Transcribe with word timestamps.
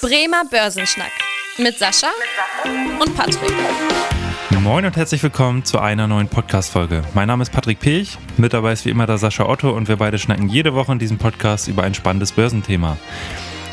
Bremer 0.00 0.44
Börsenschnack 0.48 1.10
mit 1.56 1.76
Sascha 1.76 2.06
und 3.00 3.16
Patrick. 3.16 3.52
Moin 4.60 4.84
und 4.84 4.96
herzlich 4.96 5.20
willkommen 5.24 5.64
zu 5.64 5.80
einer 5.80 6.06
neuen 6.06 6.28
Podcast-Folge. 6.28 7.02
Mein 7.14 7.26
Name 7.26 7.42
ist 7.42 7.50
Patrick 7.50 7.80
Pech, 7.80 8.16
mit 8.36 8.52
dabei 8.52 8.74
ist 8.74 8.84
wie 8.84 8.90
immer 8.90 9.06
der 9.06 9.18
Sascha 9.18 9.44
Otto 9.46 9.70
und 9.70 9.88
wir 9.88 9.96
beide 9.96 10.20
schnacken 10.20 10.48
jede 10.48 10.72
Woche 10.74 10.92
in 10.92 11.00
diesem 11.00 11.18
Podcast 11.18 11.66
über 11.66 11.82
ein 11.82 11.94
spannendes 11.94 12.30
Börsenthema. 12.30 12.96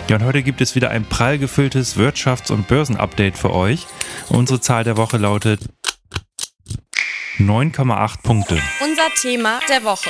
Ja, 0.08 0.16
und 0.16 0.24
heute 0.24 0.42
gibt 0.42 0.62
es 0.62 0.74
wieder 0.74 0.90
ein 0.90 1.06
prall 1.06 1.38
gefülltes 1.38 1.96
Wirtschafts- 1.96 2.51
und 2.51 2.67
Börsenupdate 2.67 3.37
für 3.37 3.53
euch. 3.53 3.85
Unsere 4.29 4.60
Zahl 4.60 4.83
der 4.83 4.97
Woche 4.97 5.17
lautet 5.17 5.60
9,8 7.37 8.23
Punkte. 8.23 8.60
Unser 8.81 9.10
Thema 9.21 9.60
der 9.69 9.83
Woche. 9.83 10.10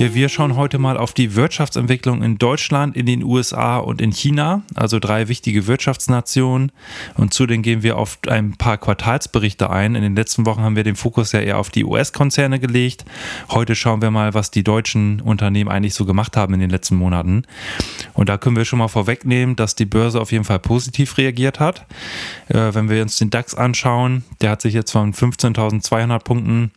Ja, 0.00 0.14
wir 0.14 0.30
schauen 0.30 0.56
heute 0.56 0.78
mal 0.78 0.96
auf 0.96 1.12
die 1.12 1.34
Wirtschaftsentwicklung 1.34 2.22
in 2.22 2.38
Deutschland, 2.38 2.96
in 2.96 3.04
den 3.04 3.22
USA 3.22 3.76
und 3.76 4.00
in 4.00 4.12
China, 4.12 4.62
also 4.74 4.98
drei 4.98 5.28
wichtige 5.28 5.66
Wirtschaftsnationen. 5.66 6.72
Und 7.16 7.34
zudem 7.34 7.60
gehen 7.60 7.82
wir 7.82 7.98
auf 7.98 8.18
ein 8.26 8.56
paar 8.56 8.78
Quartalsberichte 8.78 9.68
ein. 9.68 9.94
In 9.94 10.02
den 10.02 10.16
letzten 10.16 10.46
Wochen 10.46 10.62
haben 10.62 10.74
wir 10.74 10.84
den 10.84 10.96
Fokus 10.96 11.32
ja 11.32 11.40
eher 11.40 11.58
auf 11.58 11.68
die 11.68 11.84
US-Konzerne 11.84 12.58
gelegt. 12.58 13.04
Heute 13.50 13.74
schauen 13.74 14.00
wir 14.00 14.10
mal, 14.10 14.32
was 14.32 14.50
die 14.50 14.64
deutschen 14.64 15.20
Unternehmen 15.20 15.68
eigentlich 15.68 15.92
so 15.92 16.06
gemacht 16.06 16.34
haben 16.34 16.54
in 16.54 16.60
den 16.60 16.70
letzten 16.70 16.96
Monaten. 16.96 17.42
Und 18.14 18.30
da 18.30 18.38
können 18.38 18.56
wir 18.56 18.64
schon 18.64 18.78
mal 18.78 18.88
vorwegnehmen, 18.88 19.54
dass 19.54 19.74
die 19.74 19.84
Börse 19.84 20.18
auf 20.18 20.32
jeden 20.32 20.44
Fall 20.44 20.60
positiv 20.60 21.18
reagiert 21.18 21.60
hat. 21.60 21.84
Äh, 22.48 22.72
wenn 22.72 22.88
wir 22.88 23.02
uns 23.02 23.18
den 23.18 23.28
DAX 23.28 23.54
anschauen, 23.54 24.24
der 24.40 24.48
hat 24.48 24.62
sich 24.62 24.72
jetzt 24.72 24.92
von 24.92 25.12
15.200 25.12 26.20
Punkten 26.20 26.70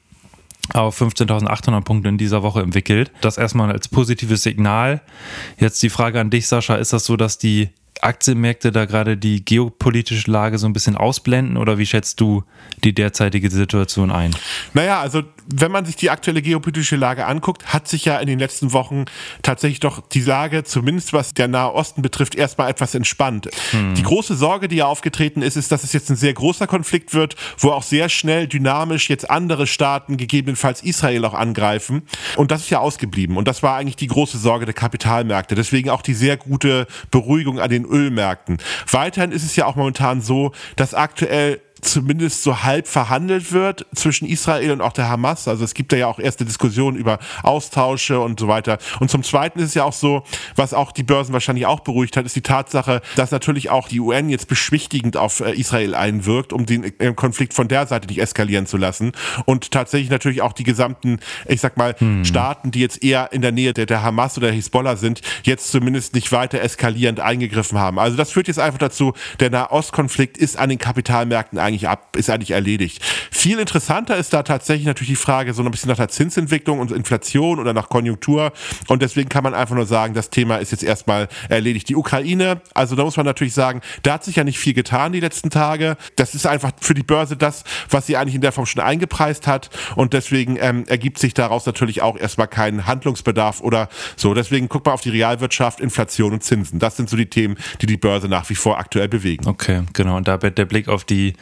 auf 0.73 1.01
15.800 1.01 1.81
Punkte 1.81 2.09
in 2.09 2.17
dieser 2.17 2.43
Woche 2.43 2.61
entwickelt. 2.61 3.11
Das 3.21 3.37
erstmal 3.37 3.71
als 3.71 3.87
positives 3.87 4.43
Signal. 4.43 5.01
Jetzt 5.57 5.81
die 5.83 5.89
Frage 5.89 6.19
an 6.19 6.29
dich, 6.29 6.47
Sascha, 6.47 6.75
ist 6.75 6.93
das 6.93 7.05
so, 7.05 7.17
dass 7.17 7.37
die 7.37 7.69
Aktienmärkte 8.03 8.71
da 8.71 8.85
gerade 8.85 9.17
die 9.17 9.43
geopolitische 9.43 10.29
Lage 10.29 10.57
so 10.57 10.67
ein 10.67 10.73
bisschen 10.73 10.95
ausblenden 10.95 11.57
oder 11.57 11.77
wie 11.77 11.85
schätzt 11.85 12.19
du 12.19 12.43
die 12.83 12.93
derzeitige 12.93 13.49
Situation 13.49 14.11
ein? 14.11 14.35
Naja, 14.73 14.99
also 14.99 15.23
wenn 15.47 15.71
man 15.71 15.85
sich 15.85 15.95
die 15.95 16.09
aktuelle 16.09 16.41
geopolitische 16.41 16.95
Lage 16.95 17.25
anguckt, 17.25 17.73
hat 17.73 17.87
sich 17.87 18.05
ja 18.05 18.17
in 18.19 18.27
den 18.27 18.39
letzten 18.39 18.73
Wochen 18.73 19.05
tatsächlich 19.41 19.79
doch 19.79 20.01
die 20.07 20.21
Lage, 20.21 20.63
zumindest 20.63 21.13
was 21.13 21.33
der 21.33 21.47
Nahe 21.47 21.73
Osten 21.73 22.01
betrifft, 22.01 22.35
erstmal 22.35 22.69
etwas 22.69 22.95
entspannt. 22.95 23.49
Hm. 23.71 23.95
Die 23.95 24.03
große 24.03 24.35
Sorge, 24.35 24.67
die 24.67 24.77
ja 24.77 24.85
aufgetreten 24.85 25.41
ist, 25.41 25.57
ist, 25.57 25.71
dass 25.71 25.83
es 25.83 25.93
jetzt 25.93 26.09
ein 26.09 26.15
sehr 26.15 26.33
großer 26.33 26.67
Konflikt 26.67 27.13
wird, 27.13 27.35
wo 27.57 27.71
auch 27.71 27.83
sehr 27.83 28.09
schnell 28.09 28.47
dynamisch 28.47 29.09
jetzt 29.09 29.29
andere 29.29 29.67
Staaten, 29.67 30.17
gegebenenfalls 30.17 30.81
Israel 30.81 31.25
auch 31.25 31.33
angreifen. 31.33 32.03
Und 32.35 32.51
das 32.51 32.61
ist 32.61 32.69
ja 32.69 32.79
ausgeblieben. 32.79 33.37
Und 33.37 33.47
das 33.47 33.63
war 33.63 33.75
eigentlich 33.75 33.95
die 33.95 34.07
große 34.07 34.37
Sorge 34.37 34.65
der 34.65 34.73
Kapitalmärkte. 34.73 35.55
Deswegen 35.55 35.89
auch 35.89 36.01
die 36.01 36.13
sehr 36.13 36.37
gute 36.37 36.87
Beruhigung 37.11 37.59
an 37.59 37.69
den 37.69 37.85
Ölmärkten. 37.93 38.57
Weiterhin 38.91 39.31
ist 39.31 39.45
es 39.45 39.55
ja 39.55 39.65
auch 39.65 39.75
momentan 39.75 40.21
so, 40.21 40.51
dass 40.75 40.93
aktuell 40.93 41.61
zumindest 41.83 42.43
so 42.43 42.63
halb 42.63 42.87
verhandelt 42.87 43.51
wird 43.51 43.85
zwischen 43.93 44.27
Israel 44.27 44.71
und 44.71 44.81
auch 44.81 44.93
der 44.93 45.09
Hamas. 45.09 45.47
Also 45.47 45.63
es 45.63 45.73
gibt 45.73 45.91
da 45.91 45.97
ja 45.97 46.07
auch 46.07 46.19
erste 46.19 46.45
Diskussionen 46.45 46.97
über 46.97 47.19
Austausche 47.43 48.19
und 48.19 48.39
so 48.39 48.47
weiter. 48.47 48.77
Und 48.99 49.09
zum 49.09 49.23
Zweiten 49.23 49.59
ist 49.59 49.69
es 49.69 49.73
ja 49.73 49.83
auch 49.83 49.93
so, 49.93 50.23
was 50.55 50.73
auch 50.73 50.91
die 50.91 51.03
Börsen 51.03 51.33
wahrscheinlich 51.33 51.65
auch 51.65 51.81
beruhigt 51.81 52.17
hat, 52.17 52.25
ist 52.25 52.35
die 52.35 52.41
Tatsache, 52.41 53.01
dass 53.15 53.31
natürlich 53.31 53.69
auch 53.69 53.87
die 53.87 53.99
UN 53.99 54.29
jetzt 54.29 54.47
beschwichtigend 54.47 55.17
auf 55.17 55.39
äh, 55.39 55.51
Israel 55.53 55.95
einwirkt, 55.95 56.53
um 56.53 56.65
den 56.65 56.83
äh, 56.99 57.13
Konflikt 57.13 57.53
von 57.53 57.67
der 57.67 57.87
Seite 57.87 58.07
nicht 58.07 58.19
eskalieren 58.19 58.65
zu 58.65 58.77
lassen. 58.77 59.11
Und 59.45 59.71
tatsächlich 59.71 60.09
natürlich 60.09 60.41
auch 60.41 60.53
die 60.53 60.63
gesamten, 60.63 61.19
ich 61.47 61.61
sag 61.61 61.77
mal, 61.77 61.95
hm. 61.97 62.25
Staaten, 62.25 62.71
die 62.71 62.79
jetzt 62.79 63.03
eher 63.03 63.31
in 63.31 63.41
der 63.41 63.51
Nähe 63.51 63.73
der, 63.73 63.85
der 63.85 64.03
Hamas 64.03 64.37
oder 64.37 64.47
der 64.47 64.55
Hisbollah 64.55 64.95
sind, 64.95 65.21
jetzt 65.43 65.71
zumindest 65.71 66.15
nicht 66.15 66.31
weiter 66.31 66.61
eskalierend 66.61 67.19
eingegriffen 67.19 67.77
haben. 67.77 67.99
Also 67.99 68.17
das 68.17 68.31
führt 68.31 68.47
jetzt 68.47 68.59
einfach 68.59 68.79
dazu, 68.79 69.13
der 69.39 69.49
Nahostkonflikt 69.49 70.37
ist 70.37 70.57
an 70.57 70.69
den 70.69 70.79
Kapitalmärkten 70.79 71.59
eigentlich 71.59 71.72
eigentlich 71.73 71.89
ab, 71.89 72.15
ist 72.15 72.29
eigentlich 72.29 72.51
erledigt. 72.51 73.01
Viel 73.31 73.59
interessanter 73.59 74.15
ist 74.15 74.33
da 74.33 74.43
tatsächlich 74.43 74.85
natürlich 74.85 75.09
die 75.09 75.15
Frage 75.15 75.53
so 75.53 75.63
ein 75.63 75.71
bisschen 75.71 75.89
nach 75.89 75.97
der 75.97 76.09
Zinsentwicklung 76.09 76.79
und 76.79 76.91
Inflation 76.91 77.59
oder 77.59 77.73
nach 77.73 77.89
Konjunktur. 77.89 78.53
Und 78.87 79.01
deswegen 79.01 79.29
kann 79.29 79.43
man 79.43 79.53
einfach 79.53 79.75
nur 79.75 79.85
sagen, 79.85 80.13
das 80.13 80.29
Thema 80.29 80.57
ist 80.57 80.71
jetzt 80.71 80.83
erstmal 80.83 81.27
erledigt. 81.49 81.89
Die 81.89 81.95
Ukraine, 81.95 82.61
also 82.73 82.95
da 82.95 83.03
muss 83.03 83.17
man 83.17 83.25
natürlich 83.25 83.53
sagen, 83.53 83.81
da 84.03 84.13
hat 84.13 84.23
sich 84.23 84.35
ja 84.35 84.43
nicht 84.43 84.59
viel 84.59 84.73
getan 84.73 85.11
die 85.11 85.19
letzten 85.19 85.49
Tage. 85.49 85.97
Das 86.15 86.35
ist 86.35 86.45
einfach 86.45 86.71
für 86.79 86.93
die 86.93 87.03
Börse 87.03 87.35
das, 87.35 87.63
was 87.89 88.05
sie 88.05 88.17
eigentlich 88.17 88.35
in 88.35 88.41
der 88.41 88.51
Form 88.51 88.65
schon 88.65 88.81
eingepreist 88.83 89.47
hat. 89.47 89.69
Und 89.95 90.13
deswegen 90.13 90.57
ähm, 90.59 90.85
ergibt 90.87 91.17
sich 91.17 91.33
daraus 91.33 91.65
natürlich 91.65 92.01
auch 92.01 92.17
erstmal 92.17 92.47
kein 92.47 92.85
Handlungsbedarf 92.85 93.61
oder 93.61 93.89
so. 94.15 94.33
Deswegen 94.33 94.69
guckt 94.69 94.85
man 94.85 94.93
auf 94.93 95.01
die 95.01 95.09
Realwirtschaft, 95.09 95.79
Inflation 95.79 96.33
und 96.33 96.43
Zinsen. 96.43 96.79
Das 96.79 96.97
sind 96.97 97.09
so 97.09 97.17
die 97.17 97.29
Themen, 97.29 97.57
die 97.81 97.87
die 97.87 97.97
Börse 97.97 98.27
nach 98.27 98.49
wie 98.49 98.55
vor 98.55 98.77
aktuell 98.77 99.07
bewegen. 99.07 99.47
Okay, 99.47 99.83
genau. 99.93 100.17
Und 100.17 100.27
da 100.27 100.37
der 100.37 100.65
Blick 100.65 100.87
auf 100.87 101.03
die 101.03 101.33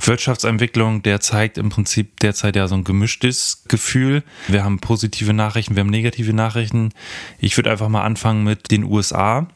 Wirtschaftsentwicklung, 0.00 1.02
der 1.02 1.20
zeigt 1.20 1.58
im 1.58 1.70
Prinzip 1.70 2.20
derzeit 2.20 2.56
ja 2.56 2.68
so 2.68 2.74
ein 2.74 2.84
gemischtes 2.84 3.64
Gefühl. 3.68 4.22
Wir 4.48 4.64
haben 4.64 4.78
positive 4.78 5.32
Nachrichten, 5.32 5.76
wir 5.76 5.80
haben 5.80 5.90
negative 5.90 6.32
Nachrichten. 6.32 6.90
Ich 7.38 7.56
würde 7.56 7.70
einfach 7.70 7.88
mal 7.88 8.02
anfangen 8.02 8.44
mit 8.44 8.70
den 8.70 8.84
USA. 8.84 9.46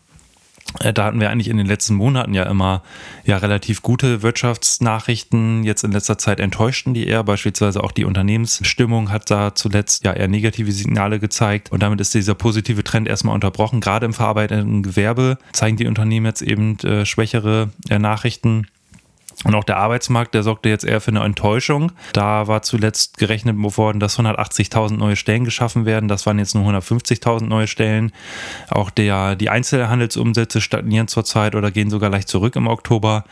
Äh, 0.81 0.93
da 0.93 1.04
hatten 1.04 1.21
wir 1.21 1.31
eigentlich 1.31 1.49
in 1.49 1.56
den 1.56 1.66
letzten 1.66 1.94
Monaten 1.94 2.34
ja 2.34 2.44
immer 2.44 2.82
ja 3.25 3.37
relativ 3.37 3.82
gute 3.82 4.22
Wirtschaftsnachrichten. 4.22 5.65
Jetzt 5.65 5.84
in 5.84 5.93
letzter 5.93 6.19
Zeit 6.19 6.41
enttäuschten 6.41 6.94
die 6.94 7.06
eher. 7.06 7.25
Beispielsweise 7.25 7.83
auch 7.83 7.93
die 7.93 8.04
Unternehmensstimmung 8.04 9.10
hat 9.10 9.31
da 9.31 9.54
zuletzt 9.54 10.04
ja 10.04 10.12
eher 10.12 10.28
negative 10.28 10.72
Signale 10.72 11.19
gezeigt. 11.19 11.72
Und 11.72 11.83
damit 11.83 12.00
ist 12.00 12.15
dieser 12.15 12.34
positive 12.34 12.84
Trend 12.84 13.09
erstmal 13.09 13.34
unterbrochen. 13.34 13.81
Gerade 13.81 14.06
im 14.06 14.12
verarbeitenden 14.12 14.83
Gewerbe 14.83 15.38
zeigen 15.53 15.77
die 15.77 15.87
Unternehmen 15.87 16.27
jetzt 16.27 16.43
eben 16.43 16.78
äh, 16.81 17.06
schwächere 17.06 17.71
äh, 17.88 17.98
Nachrichten. 17.98 18.66
Und 19.44 19.54
auch 19.54 19.64
der 19.64 19.76
Arbeitsmarkt, 19.76 20.34
der 20.34 20.42
sorgte 20.42 20.69
jetzt 20.69 20.84
eher 20.84 21.00
für 21.00 21.10
eine 21.10 21.22
Enttäuschung. 21.22 21.92
Da 22.12 22.47
war 22.48 22.62
zuletzt 22.62 23.19
gerechnet 23.19 23.56
worden, 23.76 24.00
dass 24.00 24.19
180.000 24.19 24.97
neue 24.97 25.16
Stellen 25.16 25.44
geschaffen 25.44 25.84
werden. 25.84 26.08
Das 26.08 26.24
waren 26.24 26.38
jetzt 26.38 26.54
nur 26.54 26.64
150.000 26.64 27.44
neue 27.44 27.66
Stellen. 27.66 28.12
Auch 28.70 28.91
der, 28.91 29.36
die 29.36 29.50
Einzelhandelsumsätze 29.50 30.60
stagnieren 30.60 31.08
zurzeit 31.08 31.54
oder 31.54 31.70
gehen 31.70 31.91
sogar 31.91 32.10
leicht 32.10 32.28
zurück 32.28 32.56
im 32.56 32.66
Oktober. 32.66 33.24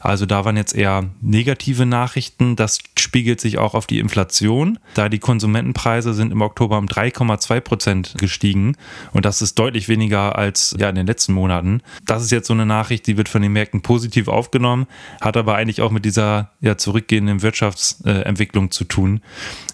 Also 0.00 0.26
da 0.26 0.44
waren 0.44 0.56
jetzt 0.56 0.74
eher 0.74 1.04
negative 1.20 1.86
Nachrichten. 1.86 2.54
Das 2.54 2.78
spiegelt 2.98 3.40
sich 3.40 3.58
auch 3.58 3.74
auf 3.74 3.86
die 3.86 3.98
Inflation, 3.98 4.78
da 4.94 5.08
die 5.08 5.18
Konsumentenpreise 5.18 6.12
sind 6.12 6.32
im 6.32 6.42
Oktober 6.42 6.76
um 6.78 6.86
3,2 6.86 7.60
Prozent 7.60 8.14
gestiegen. 8.18 8.76
Und 9.12 9.24
das 9.24 9.42
ist 9.42 9.58
deutlich 9.58 9.88
weniger 9.88 10.36
als 10.36 10.76
ja, 10.78 10.88
in 10.88 10.96
den 10.96 11.06
letzten 11.06 11.32
Monaten. 11.32 11.82
Das 12.04 12.22
ist 12.22 12.30
jetzt 12.30 12.48
so 12.48 12.54
eine 12.54 12.66
Nachricht, 12.66 13.06
die 13.06 13.16
wird 13.16 13.28
von 13.28 13.42
den 13.42 13.52
Märkten 13.52 13.80
positiv 13.80 14.28
aufgenommen, 14.28 14.86
hat 15.20 15.36
aber 15.36 15.55
eigentlich 15.56 15.80
auch 15.80 15.90
mit 15.90 16.04
dieser 16.04 16.50
ja, 16.60 16.76
zurückgehenden 16.76 17.42
Wirtschaftsentwicklung 17.42 18.70
zu 18.70 18.84
tun. 18.84 19.20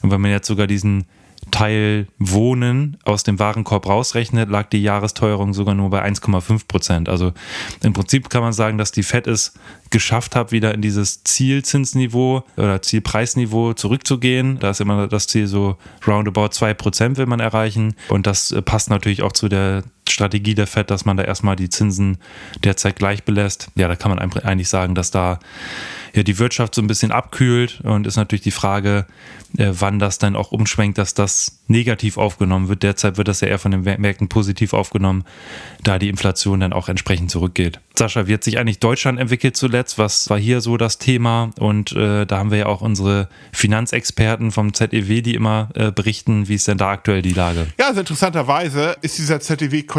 Und 0.03 0.11
wenn 0.11 0.21
man 0.21 0.31
jetzt 0.31 0.47
sogar 0.47 0.67
diesen 0.67 1.05
Teil 1.51 2.07
Wohnen 2.19 2.99
aus 3.05 3.25
dem 3.25 3.39
Warenkorb 3.39 3.87
rausrechnet, 3.87 4.49
lag 4.49 4.69
die 4.69 4.83
Jahresteuerung 4.83 5.55
sogar 5.55 5.75
nur 5.75 5.91
bei 5.91 6.05
1,5 6.05 6.69
Prozent. 6.69 7.09
Also 7.09 7.33
im 7.83 7.93
Prinzip 7.93 8.31
kann 8.31 8.43
man 8.43 8.53
sagen, 8.53 8.79
dass 8.79 8.93
die 8.93 9.03
FED 9.03 9.27
es 9.27 9.53
geschafft 9.91 10.37
hat, 10.37 10.53
wieder 10.53 10.73
in 10.73 10.83
dieses 10.83 11.25
Zielzinsniveau 11.25 12.45
oder 12.57 12.81
Zielpreisniveau 12.81 13.75
zurückzugehen. 13.75 14.61
Da 14.61 14.71
ist 14.71 14.81
immer 14.81 15.09
das 15.09 15.27
Ziel 15.27 15.49
so 15.49 15.77
roundabout 16.07 16.49
2 16.49 16.75
Prozent 16.75 17.19
will 17.19 17.27
man 17.27 17.41
erreichen. 17.41 17.97
Und 18.09 18.27
das 18.27 18.53
äh, 18.53 18.63
passt 18.63 18.89
natürlich 18.89 19.23
auch 19.23 19.33
zu 19.33 19.49
der 19.49 19.83
Strategie 20.13 20.55
der 20.55 20.67
FED, 20.67 20.91
dass 20.91 21.05
man 21.05 21.17
da 21.17 21.25
erstmal 21.25 21.57
die 21.57 21.69
Zinsen 21.69 22.19
derzeit 22.63 22.97
gleich 22.97 23.25
belässt. 23.25 23.69
Ja, 23.75 23.89
da 23.89 23.97
kann 23.97 24.15
man 24.15 24.19
eigentlich 24.19 24.69
sagen, 24.69 24.95
dass 24.95 25.11
da 25.11 25.39
ja, 26.15 26.23
die 26.23 26.39
Wirtschaft 26.39 26.75
so 26.75 26.83
ein 26.83 26.87
bisschen 26.87 27.11
abkühlt 27.11 27.81
und 27.83 28.07
ist 28.07 28.17
natürlich 28.17 28.43
die 28.43 28.51
Frage, 28.51 29.07
äh, 29.57 29.71
wann 29.73 29.99
das 29.99 30.19
dann 30.19 30.37
auch 30.37 30.53
umschwenkt, 30.53 30.99
dass 30.99 31.15
das 31.15 31.59
negativ 31.69 32.19
aufgenommen 32.19 32.69
wird. 32.69 32.83
Derzeit 32.83 33.17
wird 33.17 33.29
das 33.29 33.41
ja 33.41 33.49
eher 33.49 33.59
von 33.59 33.71
den 33.71 33.83
Märkten 33.83 34.29
positiv 34.29 34.75
aufgenommen, 34.75 35.25
da 35.83 35.99
die 35.99 36.09
Inflation 36.09 36.61
dann 36.61 36.73
auch 36.73 36.89
entsprechend 36.89 37.31
zurückgeht. 37.31 37.81
Sascha, 37.97 38.27
wie 38.27 38.35
hat 38.35 38.45
sich 38.45 38.59
eigentlich 38.59 38.79
Deutschland 38.79 39.19
entwickelt 39.19 39.57
zuletzt? 39.57 39.99
Was 39.99 40.29
war 40.31 40.39
hier 40.39 40.61
so 40.61 40.77
das 40.77 40.99
Thema? 40.99 41.51
Und 41.59 41.93
äh, 41.93 42.27
da 42.27 42.39
haben 42.39 42.51
wir 42.51 42.59
ja 42.59 42.67
auch 42.67 42.81
unsere 42.83 43.29
Finanzexperten 43.53 44.51
vom 44.51 44.75
ZEW, 44.75 45.23
die 45.23 45.35
immer 45.35 45.69
äh, 45.75 45.91
berichten, 45.91 46.49
wie 46.49 46.55
ist 46.55 46.69
denn 46.69 46.79
da 46.79 46.91
aktuell 46.91 47.23
die 47.23 47.33
Lage? 47.33 47.67
Ja, 47.79 47.89
also 47.89 48.01
interessanterweise 48.01 48.97
ist 49.03 49.19
dieser 49.19 49.41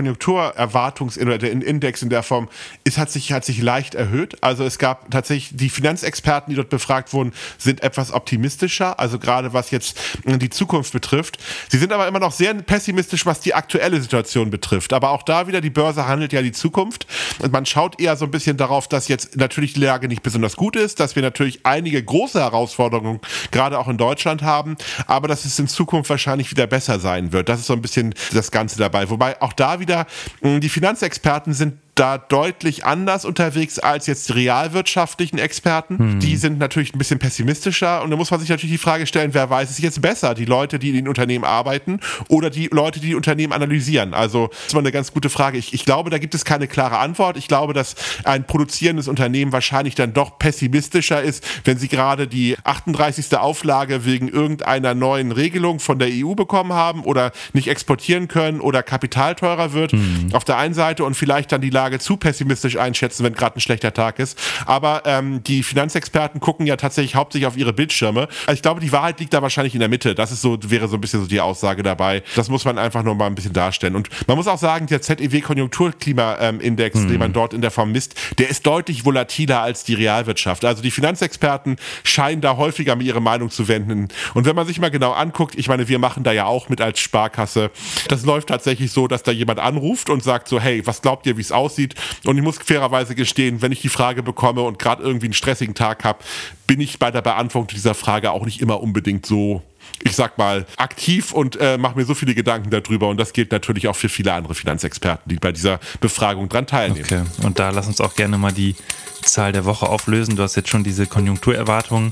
ZEW-Konjunkturerwartungsindex 0.03 2.01
in 2.01 2.09
der 2.09 2.23
Form, 2.23 2.50
ist, 2.83 2.97
hat, 2.97 3.11
sich, 3.11 3.31
hat 3.31 3.45
sich 3.45 3.61
leicht 3.61 3.95
erhöht. 3.95 4.38
Also 4.41 4.65
es 4.65 4.77
gab 4.77 5.09
tatsächlich 5.11 5.55
die 5.57 5.69
Finanzexperten, 5.69 6.51
die 6.51 6.55
dort 6.55 6.69
befragt 6.69 7.13
wurden, 7.13 7.33
sind 7.57 7.83
etwas 7.83 8.11
optimistischer, 8.11 9.00
also 9.00 9.19
gerade 9.19 9.53
was 9.53 9.71
jetzt 9.71 9.97
die 10.25 10.50
Zukunft 10.50 10.91
betrifft. 10.94 11.38
Sie 11.69 11.77
sind 11.77 11.91
aber 11.91 12.07
immer 12.07 12.19
noch 12.19 12.31
sehr 12.31 12.53
pessimistisch, 12.53 13.25
was 13.25 13.39
die 13.39 13.53
aktuelle 13.53 14.01
Situation 14.01 14.50
betrifft. 14.50 14.94
Aber 14.94 15.11
auch 15.11 15.23
da 15.23 15.47
wieder, 15.47 15.61
die 15.61 15.69
Börse 15.69 16.07
handelt 16.07 16.33
ja 16.33 16.41
die 16.41 16.51
Zukunft 16.51 17.07
und 17.39 17.53
man 17.53 17.65
schaut 17.65 18.00
eher 18.00 18.15
so 18.15 18.25
ein 18.25 18.31
bisschen 18.31 18.57
darauf, 18.57 18.88
dass 18.88 19.07
jetzt 19.07 19.38
natürlich 19.38 19.73
die 19.73 19.81
Lage 19.81 20.07
nicht 20.07 20.23
besonders 20.23 20.55
gut 20.55 20.75
ist, 20.75 21.00
dass 21.00 21.15
wir 21.15 21.23
natürlich 21.23 21.65
einige 21.65 22.03
große 22.03 22.39
Herausforderungen 22.39 23.19
gerade 23.51 23.79
auch 23.79 23.88
in 23.88 23.97
Deutschland 23.97 24.41
haben, 24.41 24.75
aber 25.07 25.27
dass 25.27 25.45
es 25.45 25.57
in 25.59 25.67
Zukunft 25.67 26.09
wahrscheinlich 26.09 26.51
wieder 26.51 26.67
besser 26.67 27.00
sein 27.00 27.31
wird. 27.31 27.50
Das 27.50 27.59
ist 27.59 27.67
so 27.67 27.73
ein 27.73 27.81
bisschen 27.81 28.13
das 28.33 28.51
Ganze 28.51 28.77
dabei. 28.77 29.09
Wobei 29.09 29.41
auch 29.41 29.53
da 29.53 29.79
wieder 29.79 29.82
wieder, 29.83 30.07
die 30.41 30.69
Finanzexperten 30.69 31.53
sind 31.53 31.82
da 31.95 32.18
deutlich 32.18 32.86
anders 32.86 33.24
unterwegs 33.24 33.78
als 33.78 34.07
jetzt 34.07 34.30
die 34.30 34.34
realwirtschaftlichen 34.34 35.38
Experten. 35.38 36.00
Hm. 36.00 36.19
Die 36.19 36.38
sind 36.38 36.57
natürlich 36.57 36.94
ein 36.94 36.98
bisschen 36.98 37.19
pessimistischer 37.19 38.01
und 38.01 38.10
da 38.10 38.18
muss 38.18 38.31
man 38.31 38.40
sich 38.40 38.50
natürlich 38.50 38.74
die 38.74 38.80
Frage 38.80 39.06
stellen, 39.06 39.34
wer 39.34 39.50
weiß 39.50 39.69
es 39.69 39.80
jetzt 39.80 40.01
besser? 40.01 40.34
Die 40.34 40.45
Leute, 40.45 40.80
die 40.80 40.90
in 40.90 40.95
den 40.95 41.07
Unternehmen 41.07 41.44
arbeiten 41.44 42.00
oder 42.30 42.50
die 42.50 42.68
Leute, 42.72 43.00
die 43.00 43.07
die 43.07 43.16
Unternehmen 43.16 43.54
analysieren? 43.54 44.13
Also, 44.13 44.48
das 44.48 44.68
ist 44.68 44.74
mal 44.74 44.80
eine 44.80 44.92
ganz 44.92 45.13
gute 45.13 45.30
Frage. 45.30 45.57
Ich, 45.57 45.74
ich 45.74 45.86
glaube, 45.86 46.10
da 46.10 46.18
gibt 46.18 46.34
es 46.34 46.45
keine 46.45 46.68
klare 46.68 46.98
Antwort. 46.98 47.38
Ich 47.38 47.48
glaube, 47.48 47.74
dass 47.74 47.96
ein 48.24 48.46
produzierendes 48.48 49.07
Unternehmen 49.07 49.51
wahrscheinlich 49.51 49.94
dann 49.94 50.13
doch 50.13 50.39
pessimistischer 50.39 51.22
ist, 51.22 51.46
wenn 51.63 51.78
sie 51.78 51.89
gerade 51.89 52.28
die 52.28 52.57
38. 52.63 53.38
Auflage 53.38 54.06
wegen 54.06 54.30
irgendeiner 54.30 54.96
neuen 54.96 55.31
Regelung 55.31 55.80
von 55.80 56.00
der 56.00 56.10
EU 56.12 56.34
bekommen 56.34 56.74
haben 56.74 57.04
oder 57.04 57.31
nicht 57.54 57.68
exportieren 57.68 58.28
können 58.28 58.62
oder 58.62 58.81
Kapital 58.81 59.36
teurer 59.36 59.74
wird. 59.74 59.92
Hm. 59.92 60.30
Auf 60.34 60.44
der 60.44 60.57
einen 60.57 60.74
Seite 60.74 61.04
und 61.04 61.16
vielleicht 61.16 61.51
dann 61.51 61.62
die 61.62 61.69
Lage 61.69 61.82
zu 62.00 62.18
pessimistisch 62.18 62.77
einschätzen, 62.77 63.24
wenn 63.24 63.33
gerade 63.33 63.57
ein 63.57 63.62
schlechter 63.62 63.94
Tag 63.94 64.19
ist. 64.19 64.39
Aber 64.65 65.03
ähm, 65.06 65.44
die 65.44 65.63
Finanzexperten 65.63 66.39
gucken 66.39 66.65
ja 66.65 66.75
tatsächlich 66.75 67.15
hauptsächlich 67.15 67.47
auf 67.47 67.57
ihre 67.57 67.74
Bildschirme. 67.74 68.27
Also 68.45 68.53
ich 68.53 68.62
glaube, 68.62 68.81
die 68.81 68.91
Wahrheit 68.91 69.19
liegt 69.19 69.33
da 69.33 69.41
wahrscheinlich 69.41 69.74
in 69.74 69.80
der 69.80 69.89
Mitte. 69.89 70.15
Das 70.15 70.31
ist 70.31 70.41
so, 70.41 70.57
wäre 70.63 70.88
so 70.88 70.97
ein 70.97 71.01
bisschen 71.01 71.21
so 71.21 71.27
die 71.27 71.41
Aussage 71.41 71.83
dabei. 71.83 72.24
Das 72.35 72.50
muss 72.50 72.65
man 72.65 72.77
einfach 72.77 73.03
nur 73.03 73.15
mal 73.15 73.27
ein 73.27 73.35
bisschen 73.35 73.53
darstellen. 73.53 73.95
Und 73.95 74.09
man 74.27 74.38
muss 74.38 74.47
auch 74.47 74.57
sagen, 74.57 74.88
der 74.88 75.01
ZEW-Konjunkturklima-Index, 75.01 77.00
mhm. 77.00 77.09
den 77.09 77.19
man 77.19 77.33
dort 77.33 77.53
in 77.53 77.62
der 77.62 77.71
Form 77.71 77.91
misst, 77.91 78.15
der 78.38 78.50
ist 78.50 78.65
deutlich 78.65 79.06
volatiler 79.06 79.62
als 79.62 79.83
die 79.83 79.94
Realwirtschaft. 79.94 80.65
Also 80.65 80.81
die 80.81 80.91
Finanzexperten 80.91 81.77
scheinen 82.03 82.41
da 82.41 82.57
häufiger 82.57 82.97
ihre 83.03 83.21
Meinung 83.21 83.50
zu 83.50 83.68
wenden. 83.68 84.07
Und 84.33 84.45
wenn 84.45 84.56
man 84.56 84.65
sich 84.65 84.79
mal 84.79 84.91
genau 84.91 85.12
anguckt, 85.12 85.56
ich 85.56 85.68
meine, 85.68 85.88
wir 85.88 86.00
machen 86.00 86.24
da 86.24 86.31
ja 86.31 86.45
auch 86.45 86.69
mit 86.69 86.81
als 86.81 87.00
Sparkasse. 87.00 87.71
Das 88.07 88.24
läuft 88.24 88.50
tatsächlich 88.50 88.91
so, 88.91 89.07
dass 89.07 89.24
da 89.24 89.31
jemand 89.31 89.59
anruft 89.59 90.09
und 90.09 90.24
sagt 90.24 90.47
so, 90.47 90.59
hey, 90.59 90.86
was 90.86 91.01
glaubt 91.01 91.25
ihr, 91.25 91.38
wie 91.38 91.41
es 91.41 91.51
aussieht? 91.51 91.73
Aussieht. 91.74 91.96
Und 92.25 92.38
ich 92.38 92.44
muss 92.44 92.58
fairerweise 92.58 93.16
gestehen, 93.16 93.62
wenn 93.62 93.72
ich 93.72 93.81
die 93.81 93.90
Frage 93.90 94.24
bekomme 94.24 94.62
und 94.62 94.80
gerade 94.80 95.04
irgendwie 95.04 95.28
einen 95.28 95.34
stressigen 95.34 95.75
Tag 95.75 96.04
habe, 96.04 96.20
bin 96.68 96.80
ich 96.80 97.00
bei 97.00 97.12
der 97.12 97.22
Beantwortung 97.22 97.74
dieser 97.74 97.96
Frage 97.96 98.31
auch 98.31 98.46
nicht 98.46 98.62
immer 98.62 98.81
unbedingt 98.81 99.25
so 99.25 99.62
ich 100.06 100.16
sag 100.16 100.38
mal, 100.38 100.66
aktiv 100.78 101.34
und 101.34 101.58
äh, 101.58 101.78
mache 101.78 101.98
mir 101.98 102.06
so 102.06 102.14
viele 102.14 102.34
Gedanken 102.34 102.70
darüber. 102.70 103.10
Und 103.10 103.18
das 103.18 103.34
gilt 103.34 103.52
natürlich 103.52 103.88
auch 103.88 103.96
für 103.96 104.10
viele 104.10 104.34
andere 104.34 104.56
Finanzexperten, 104.56 105.30
die 105.30 105.36
bei 105.36 105.52
dieser 105.52 105.80
Befragung 106.00 106.50
dran 106.50 106.68
teilnehmen. 106.68 107.06
Okay, 107.06 107.46
und 107.46 107.60
da 107.60 107.70
lass 107.70 107.88
uns 107.88 108.02
auch 108.02 108.16
gerne 108.16 108.38
mal 108.38 108.52
die 108.52 108.75
Zahl 109.22 109.52
der 109.52 109.66
Woche 109.66 109.88
auflösen. 109.88 110.36
Du 110.36 110.44
hast 110.44 110.56
jetzt 110.56 110.70
schon 110.70 110.84
diese 110.84 111.06
Konjunkturerwartungen 111.06 112.12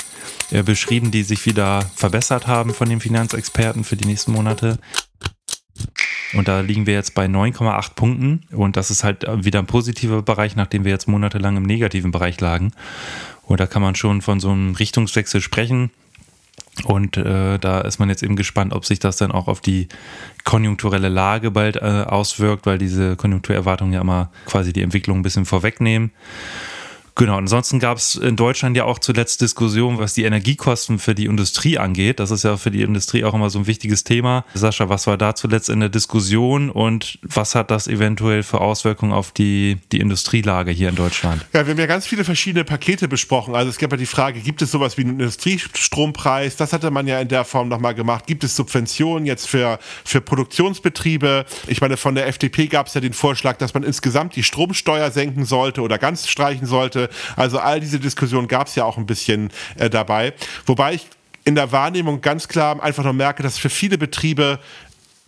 äh, 0.51 0.63
beschrieben, 0.63 1.11
die 1.11 1.23
sich 1.23 1.45
wieder 1.45 1.89
verbessert 1.95 2.47
haben 2.47 2.73
von 2.73 2.87
den 2.87 3.01
Finanzexperten 3.01 3.83
für 3.83 3.95
die 3.95 4.05
nächsten 4.05 4.31
Monate. 4.31 4.77
Und 6.33 6.47
da 6.47 6.61
liegen 6.61 6.85
wir 6.85 6.93
jetzt 6.93 7.13
bei 7.13 7.25
9,8 7.25 7.93
Punkten. 7.95 8.43
Und 8.51 8.77
das 8.77 8.91
ist 8.91 9.03
halt 9.03 9.25
wieder 9.43 9.59
ein 9.59 9.65
positiver 9.65 10.21
Bereich, 10.21 10.55
nachdem 10.55 10.85
wir 10.85 10.91
jetzt 10.91 11.07
monatelang 11.07 11.57
im 11.57 11.63
negativen 11.63 12.11
Bereich 12.11 12.39
lagen. 12.39 12.71
Und 13.43 13.59
da 13.59 13.67
kann 13.67 13.81
man 13.81 13.95
schon 13.95 14.21
von 14.21 14.39
so 14.39 14.51
einem 14.51 14.75
Richtungswechsel 14.75 15.41
sprechen. 15.41 15.91
Und 16.85 17.17
äh, 17.17 17.59
da 17.59 17.81
ist 17.81 17.99
man 17.99 18.09
jetzt 18.09 18.23
eben 18.23 18.35
gespannt, 18.35 18.73
ob 18.73 18.85
sich 18.85 18.99
das 18.99 19.17
dann 19.17 19.31
auch 19.31 19.47
auf 19.47 19.59
die 19.59 19.89
konjunkturelle 20.45 21.09
Lage 21.09 21.51
bald 21.51 21.75
äh, 21.75 21.79
auswirkt, 21.79 22.65
weil 22.65 22.77
diese 22.77 23.17
Konjunkturerwartungen 23.17 23.93
ja 23.93 24.01
immer 24.01 24.31
quasi 24.45 24.71
die 24.71 24.81
Entwicklung 24.81 25.19
ein 25.19 25.23
bisschen 25.23 25.45
vorwegnehmen. 25.45 26.11
Genau, 27.15 27.37
ansonsten 27.37 27.79
gab 27.79 27.97
es 27.97 28.15
in 28.15 28.35
Deutschland 28.35 28.75
ja 28.77 28.85
auch 28.85 28.97
zuletzt 28.97 29.41
Diskussionen, 29.41 29.99
was 29.99 30.13
die 30.13 30.23
Energiekosten 30.23 30.97
für 30.97 31.13
die 31.13 31.25
Industrie 31.25 31.77
angeht. 31.77 32.19
Das 32.19 32.31
ist 32.31 32.43
ja 32.43 32.57
für 32.57 32.71
die 32.71 32.81
Industrie 32.81 33.23
auch 33.23 33.33
immer 33.33 33.49
so 33.49 33.59
ein 33.59 33.67
wichtiges 33.67 34.03
Thema. 34.03 34.45
Sascha, 34.53 34.89
was 34.89 35.07
war 35.07 35.17
da 35.17 35.35
zuletzt 35.35 35.69
in 35.69 35.81
der 35.81 35.89
Diskussion 35.89 36.69
und 36.69 37.19
was 37.21 37.53
hat 37.53 37.69
das 37.69 37.87
eventuell 37.87 38.43
für 38.43 38.61
Auswirkungen 38.61 39.11
auf 39.11 39.31
die, 39.31 39.77
die 39.91 39.99
Industrielage 39.99 40.71
hier 40.71 40.89
in 40.89 40.95
Deutschland? 40.95 41.45
Ja, 41.53 41.65
wir 41.65 41.71
haben 41.71 41.79
ja 41.79 41.85
ganz 41.85 42.07
viele 42.07 42.23
verschiedene 42.23 42.63
Pakete 42.63 43.07
besprochen. 43.07 43.55
Also 43.55 43.69
es 43.69 43.77
gab 43.77 43.91
ja 43.91 43.97
die 43.97 44.05
Frage, 44.05 44.39
gibt 44.39 44.61
es 44.61 44.71
sowas 44.71 44.97
wie 44.97 45.01
einen 45.01 45.19
Industriestrompreis? 45.19 46.55
Das 46.55 46.73
hatte 46.73 46.91
man 46.91 47.07
ja 47.07 47.19
in 47.19 47.27
der 47.27 47.43
Form 47.43 47.67
nochmal 47.67 47.93
gemacht. 47.93 48.25
Gibt 48.25 48.43
es 48.43 48.55
Subventionen 48.55 49.25
jetzt 49.25 49.47
für, 49.47 49.79
für 50.05 50.21
Produktionsbetriebe? 50.21 51.45
Ich 51.67 51.81
meine, 51.81 51.97
von 51.97 52.15
der 52.15 52.27
FDP 52.27 52.67
gab 52.67 52.87
es 52.87 52.93
ja 52.93 53.01
den 53.01 53.13
Vorschlag, 53.13 53.57
dass 53.57 53.73
man 53.73 53.83
insgesamt 53.83 54.35
die 54.35 54.43
Stromsteuer 54.43 55.11
senken 55.11 55.45
sollte 55.45 55.81
oder 55.81 55.97
ganz 55.97 56.27
streichen 56.27 56.65
sollte 56.65 57.00
sollte. 57.01 57.09
Also 57.35 57.59
all 57.59 57.79
diese 57.79 57.99
Diskussionen 57.99 58.47
gab 58.47 58.67
es 58.67 58.75
ja 58.75 58.85
auch 58.85 58.97
ein 58.97 59.05
bisschen 59.05 59.51
äh, 59.77 59.89
dabei. 59.89 60.33
Wobei 60.65 60.95
ich 60.95 61.07
in 61.43 61.55
der 61.55 61.71
Wahrnehmung 61.71 62.21
ganz 62.21 62.47
klar 62.47 62.81
einfach 62.81 63.03
noch 63.03 63.13
merke, 63.13 63.43
dass 63.43 63.57
für 63.57 63.69
viele 63.69 63.97
Betriebe 63.97 64.59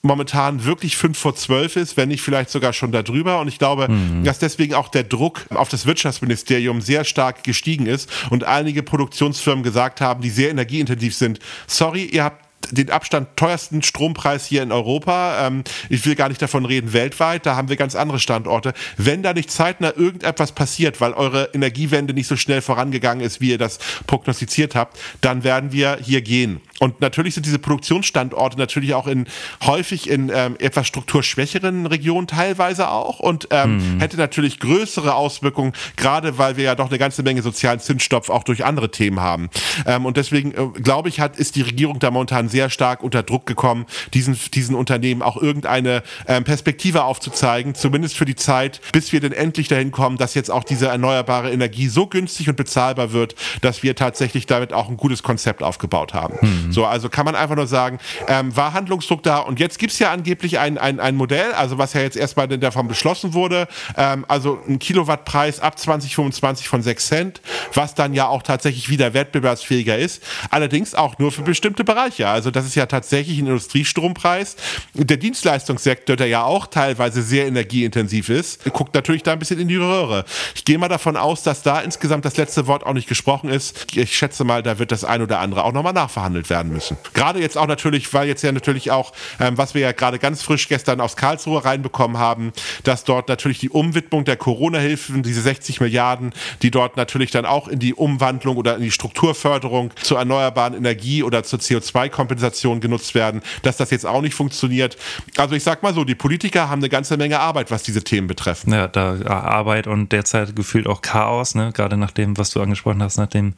momentan 0.05 0.65
wirklich 0.65 0.97
fünf 0.97 1.17
vor 1.17 1.33
zwölf 1.33 1.77
ist, 1.77 1.95
wenn 1.95 2.09
nicht 2.09 2.21
vielleicht 2.21 2.49
sogar 2.49 2.73
schon 2.73 2.91
darüber. 2.91 3.39
Und 3.39 3.47
ich 3.47 3.57
glaube, 3.57 3.87
mhm. 3.87 4.25
dass 4.25 4.37
deswegen 4.37 4.73
auch 4.73 4.89
der 4.89 5.05
Druck 5.05 5.45
auf 5.49 5.69
das 5.69 5.85
Wirtschaftsministerium 5.85 6.81
sehr 6.81 7.05
stark 7.05 7.43
gestiegen 7.43 7.85
ist 7.85 8.09
und 8.29 8.43
einige 8.43 8.83
Produktionsfirmen 8.83 9.63
gesagt 9.63 10.01
haben, 10.01 10.21
die 10.21 10.29
sehr 10.29 10.49
energieintensiv 10.49 11.15
sind, 11.15 11.39
sorry, 11.67 12.03
ihr 12.03 12.25
habt 12.25 12.42
den 12.71 12.89
Abstand 12.89 13.29
teuersten 13.35 13.81
Strompreis 13.81 14.45
hier 14.45 14.63
in 14.63 14.71
Europa. 14.71 15.47
Ähm, 15.47 15.63
ich 15.89 16.05
will 16.05 16.15
gar 16.15 16.29
nicht 16.29 16.41
davon 16.41 16.65
reden 16.65 16.93
weltweit, 16.93 17.45
da 17.45 17.55
haben 17.55 17.69
wir 17.69 17.75
ganz 17.75 17.95
andere 17.95 18.19
Standorte. 18.19 18.73
Wenn 18.97 19.23
da 19.23 19.33
nicht 19.33 19.51
zeitnah 19.51 19.93
irgendetwas 19.95 20.51
passiert, 20.53 21.01
weil 21.01 21.13
eure 21.13 21.49
Energiewende 21.53 22.13
nicht 22.13 22.27
so 22.27 22.35
schnell 22.35 22.61
vorangegangen 22.61 23.25
ist, 23.25 23.41
wie 23.41 23.51
ihr 23.51 23.57
das 23.57 23.79
prognostiziert 24.07 24.75
habt, 24.75 24.99
dann 25.21 25.43
werden 25.43 25.71
wir 25.71 25.97
hier 26.01 26.21
gehen. 26.21 26.61
Und 26.79 27.01
natürlich 27.01 27.35
sind 27.35 27.45
diese 27.45 27.59
Produktionsstandorte 27.59 28.57
natürlich 28.57 28.95
auch 28.95 29.05
in 29.05 29.27
häufig 29.63 30.09
in 30.09 30.31
ähm, 30.33 30.55
etwas 30.59 30.87
strukturschwächeren 30.87 31.85
Regionen 31.85 32.25
teilweise 32.25 32.89
auch 32.89 33.19
und 33.19 33.47
ähm, 33.51 33.77
mhm. 33.77 33.99
hätte 33.99 34.17
natürlich 34.17 34.59
größere 34.59 35.13
Auswirkungen, 35.13 35.73
gerade 35.97 36.39
weil 36.39 36.57
wir 36.57 36.63
ja 36.63 36.75
doch 36.75 36.89
eine 36.89 36.97
ganze 36.97 37.21
Menge 37.21 37.43
sozialen 37.43 37.79
Zinsstoff 37.79 38.29
auch 38.29 38.43
durch 38.43 38.65
andere 38.65 38.89
Themen 38.89 39.19
haben. 39.19 39.49
Ähm, 39.85 40.05
und 40.05 40.17
deswegen 40.17 40.51
äh, 40.51 40.79
glaube 40.81 41.09
ich, 41.09 41.19
hat 41.19 41.37
ist 41.37 41.55
die 41.55 41.61
Regierung 41.61 41.99
da 41.99 42.09
momentan 42.09 42.49
sehr 42.49 42.71
stark 42.71 43.03
unter 43.03 43.21
Druck 43.21 43.45
gekommen, 43.45 43.85
diesen, 44.15 44.37
diesen 44.53 44.75
Unternehmen 44.75 45.21
auch 45.21 45.37
irgendeine 45.37 46.01
ähm, 46.27 46.43
Perspektive 46.43 47.03
aufzuzeigen, 47.03 47.75
zumindest 47.75 48.17
für 48.17 48.25
die 48.25 48.35
Zeit, 48.35 48.81
bis 48.91 49.11
wir 49.11 49.19
denn 49.19 49.31
endlich 49.31 49.67
dahin 49.67 49.91
kommen, 49.91 50.17
dass 50.17 50.33
jetzt 50.33 50.49
auch 50.49 50.63
diese 50.63 50.87
erneuerbare 50.87 51.51
Energie 51.51 51.87
so 51.87 52.07
günstig 52.07 52.49
und 52.49 52.55
bezahlbar 52.55 53.11
wird, 53.11 53.35
dass 53.61 53.83
wir 53.83 53.95
tatsächlich 53.95 54.47
damit 54.47 54.73
auch 54.73 54.89
ein 54.89 54.97
gutes 54.97 55.21
Konzept 55.21 55.61
aufgebaut 55.61 56.15
haben. 56.15 56.35
Mhm. 56.41 56.62
So, 56.71 56.85
also 56.85 57.09
kann 57.09 57.25
man 57.25 57.35
einfach 57.35 57.55
nur 57.55 57.67
sagen, 57.67 57.99
ähm, 58.27 58.55
war 58.55 58.73
Handlungsdruck 58.73 59.23
da 59.23 59.39
und 59.39 59.59
jetzt 59.59 59.79
gibt 59.79 59.93
es 59.93 59.99
ja 59.99 60.11
angeblich 60.11 60.59
ein, 60.59 60.77
ein, 60.77 60.99
ein 60.99 61.15
Modell, 61.15 61.51
also 61.53 61.77
was 61.77 61.93
ja 61.93 62.01
jetzt 62.01 62.17
erstmal 62.17 62.47
davon 62.47 62.87
beschlossen 62.87 63.33
wurde, 63.33 63.67
ähm, 63.97 64.25
also 64.27 64.59
ein 64.67 64.79
Kilowattpreis 64.79 65.59
ab 65.59 65.77
2025 65.77 66.67
von 66.67 66.81
6 66.81 67.07
Cent, 67.07 67.41
was 67.73 67.95
dann 67.95 68.13
ja 68.13 68.27
auch 68.27 68.43
tatsächlich 68.43 68.89
wieder 68.89 69.13
wettbewerbsfähiger 69.13 69.97
ist, 69.97 70.23
allerdings 70.49 70.95
auch 70.95 71.17
nur 71.19 71.31
für 71.31 71.41
bestimmte 71.41 71.83
Bereiche. 71.83 72.27
Also 72.27 72.51
das 72.51 72.65
ist 72.65 72.75
ja 72.75 72.85
tatsächlich 72.85 73.39
ein 73.39 73.47
Industriestrompreis. 73.47 74.55
Der 74.93 75.17
Dienstleistungssektor, 75.17 76.15
der 76.15 76.27
ja 76.27 76.43
auch 76.43 76.67
teilweise 76.67 77.21
sehr 77.21 77.47
energieintensiv 77.47 78.29
ist, 78.29 78.63
guckt 78.73 78.93
natürlich 78.93 79.23
da 79.23 79.33
ein 79.33 79.39
bisschen 79.39 79.59
in 79.59 79.67
die 79.67 79.75
Röhre. 79.75 80.25
Ich 80.55 80.65
gehe 80.65 80.77
mal 80.77 80.87
davon 80.87 81.17
aus, 81.17 81.43
dass 81.43 81.61
da 81.61 81.81
insgesamt 81.81 82.25
das 82.25 82.37
letzte 82.37 82.67
Wort 82.67 82.85
auch 82.85 82.93
nicht 82.93 83.07
gesprochen 83.07 83.49
ist. 83.49 83.87
Ich 83.95 84.15
schätze 84.15 84.43
mal, 84.43 84.63
da 84.63 84.79
wird 84.79 84.91
das 84.91 85.03
ein 85.03 85.21
oder 85.21 85.39
andere 85.39 85.63
auch 85.63 85.73
nochmal 85.73 85.93
nachverhandelt 85.93 86.49
werden 86.49 86.52
müssen. 86.69 86.97
Gerade 87.13 87.39
jetzt 87.39 87.57
auch 87.57 87.67
natürlich, 87.67 88.13
weil 88.13 88.27
jetzt 88.27 88.43
ja 88.43 88.51
natürlich 88.51 88.91
auch, 88.91 89.13
ähm, 89.39 89.57
was 89.57 89.73
wir 89.73 89.81
ja 89.81 89.91
gerade 89.91 90.19
ganz 90.19 90.43
frisch 90.43 90.67
gestern 90.67 91.01
aus 91.01 91.15
Karlsruhe 91.15 91.63
reinbekommen 91.63 92.17
haben, 92.17 92.53
dass 92.83 93.03
dort 93.03 93.29
natürlich 93.29 93.59
die 93.59 93.69
Umwidmung 93.69 94.25
der 94.25 94.37
Corona-Hilfen, 94.37 95.23
diese 95.23 95.41
60 95.41 95.79
Milliarden, 95.81 96.33
die 96.61 96.71
dort 96.71 96.97
natürlich 96.97 97.31
dann 97.31 97.45
auch 97.45 97.67
in 97.67 97.79
die 97.79 97.93
Umwandlung 97.93 98.57
oder 98.57 98.75
in 98.75 98.83
die 98.83 98.91
Strukturförderung 98.91 99.91
zur 100.01 100.19
erneuerbaren 100.19 100.75
Energie 100.75 101.23
oder 101.23 101.43
zur 101.43 101.59
CO2-Kompensation 101.59 102.33
Kompensation 102.43 102.81
genutzt 102.81 103.15
werden, 103.15 103.41
dass 103.61 103.77
das 103.77 103.91
jetzt 103.91 104.05
auch 104.05 104.21
nicht 104.21 104.33
funktioniert. 104.33 104.97
Also 105.37 105.55
ich 105.55 105.63
sag 105.63 105.83
mal 105.83 105.93
so, 105.93 106.03
die 106.03 106.15
Politiker 106.15 106.69
haben 106.69 106.79
eine 106.79 106.89
ganze 106.89 107.17
Menge 107.17 107.39
Arbeit, 107.39 107.71
was 107.71 107.83
diese 107.83 108.03
Themen 108.03 108.27
betreffen. 108.27 108.73
Ja, 108.73 108.87
da 108.87 109.21
Arbeit 109.25 109.87
und 109.87 110.11
derzeit 110.11 110.55
gefühlt 110.55 110.87
auch 110.87 111.01
Chaos, 111.01 111.55
ne? 111.55 111.71
gerade 111.73 111.97
nach 111.97 112.11
dem, 112.11 112.37
was 112.37 112.51
du 112.51 112.61
angesprochen 112.61 113.01
hast, 113.01 113.17
nach 113.17 113.27
dem 113.27 113.53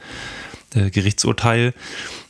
äh, 0.75 0.89
Gerichtsurteil. 0.91 1.73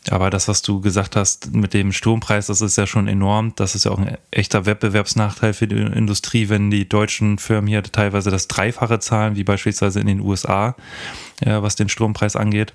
Aber 0.10 0.30
das, 0.30 0.48
was 0.48 0.62
du 0.62 0.82
gesagt 0.82 1.16
hast 1.16 1.54
mit 1.54 1.74
dem 1.74 1.92
Strompreis, 1.92 2.48
das 2.48 2.62
ist 2.62 2.78
ja 2.78 2.88
schon 2.88 3.08
enorm. 3.08 3.54
Das 3.56 3.75
ist 3.75 3.86
ja 3.86 3.92
auch 3.92 3.98
ein 3.98 4.18
echter 4.32 4.66
Wettbewerbsnachteil 4.66 5.54
für 5.54 5.68
die 5.68 5.75
Industrie, 5.75 6.48
wenn 6.50 6.70
die 6.70 6.88
deutschen 6.88 7.40
Firmen 7.40 7.68
hier 7.68 7.84
teilweise 7.84 8.30
das 8.30 8.48
Dreifache 8.48 9.00
zahlen, 9.00 9.36
wie 9.36 9.44
beispielsweise 9.44 10.00
in 10.00 10.08
den 10.08 10.22
USA, 10.22 10.75
was 11.44 11.75
den 11.75 11.90
Strompreis 11.90 12.36
angeht. 12.36 12.74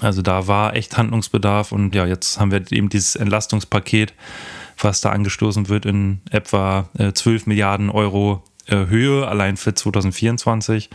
Also 0.00 0.22
da 0.22 0.46
war 0.46 0.74
echt 0.76 0.96
Handlungsbedarf 0.96 1.72
und 1.72 1.94
ja, 1.94 2.06
jetzt 2.06 2.38
haben 2.38 2.50
wir 2.50 2.60
eben 2.70 2.88
dieses 2.88 3.16
Entlastungspaket, 3.16 4.12
was 4.78 5.00
da 5.00 5.10
angestoßen 5.10 5.68
wird 5.68 5.86
in 5.86 6.20
etwa 6.30 6.88
äh, 6.98 7.12
12 7.12 7.46
Milliarden 7.46 7.88
Euro 7.88 8.42
äh, 8.66 8.86
Höhe, 8.86 9.26
allein 9.26 9.56
für 9.56 9.74
2024. 9.74 10.90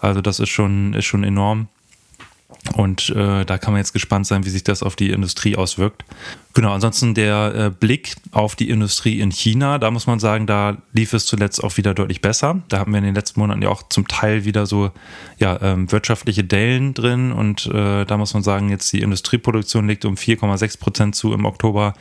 Also 0.00 0.20
das 0.20 0.38
ist 0.38 0.50
schon, 0.50 0.94
ist 0.94 1.06
schon 1.06 1.24
enorm. 1.24 1.68
Und 2.74 3.10
äh, 3.10 3.44
da 3.44 3.58
kann 3.58 3.72
man 3.72 3.80
jetzt 3.80 3.92
gespannt 3.92 4.26
sein, 4.26 4.44
wie 4.44 4.50
sich 4.50 4.64
das 4.64 4.82
auf 4.82 4.96
die 4.96 5.10
Industrie 5.10 5.56
auswirkt. 5.56 6.04
Genau, 6.58 6.72
ansonsten 6.72 7.14
der 7.14 7.54
äh, 7.54 7.70
Blick 7.70 8.16
auf 8.32 8.56
die 8.56 8.68
Industrie 8.68 9.20
in 9.20 9.30
China, 9.30 9.78
da 9.78 9.92
muss 9.92 10.08
man 10.08 10.18
sagen, 10.18 10.48
da 10.48 10.78
lief 10.92 11.12
es 11.12 11.24
zuletzt 11.24 11.62
auch 11.62 11.76
wieder 11.76 11.94
deutlich 11.94 12.20
besser. 12.20 12.60
Da 12.68 12.80
haben 12.80 12.90
wir 12.90 12.98
in 12.98 13.04
den 13.04 13.14
letzten 13.14 13.38
Monaten 13.38 13.62
ja 13.62 13.68
auch 13.68 13.84
zum 13.88 14.08
Teil 14.08 14.44
wieder 14.44 14.66
so 14.66 14.90
ja, 15.38 15.56
ähm, 15.62 15.92
wirtschaftliche 15.92 16.42
Dellen 16.42 16.94
drin 16.94 17.30
und 17.30 17.66
äh, 17.66 18.04
da 18.04 18.16
muss 18.16 18.34
man 18.34 18.42
sagen, 18.42 18.70
jetzt 18.70 18.92
die 18.92 19.02
Industrieproduktion 19.02 19.86
liegt 19.86 20.04
um 20.04 20.16
4,6 20.16 20.80
Prozent 20.80 21.14
zu 21.14 21.32
im 21.32 21.44
Oktober, 21.44 21.94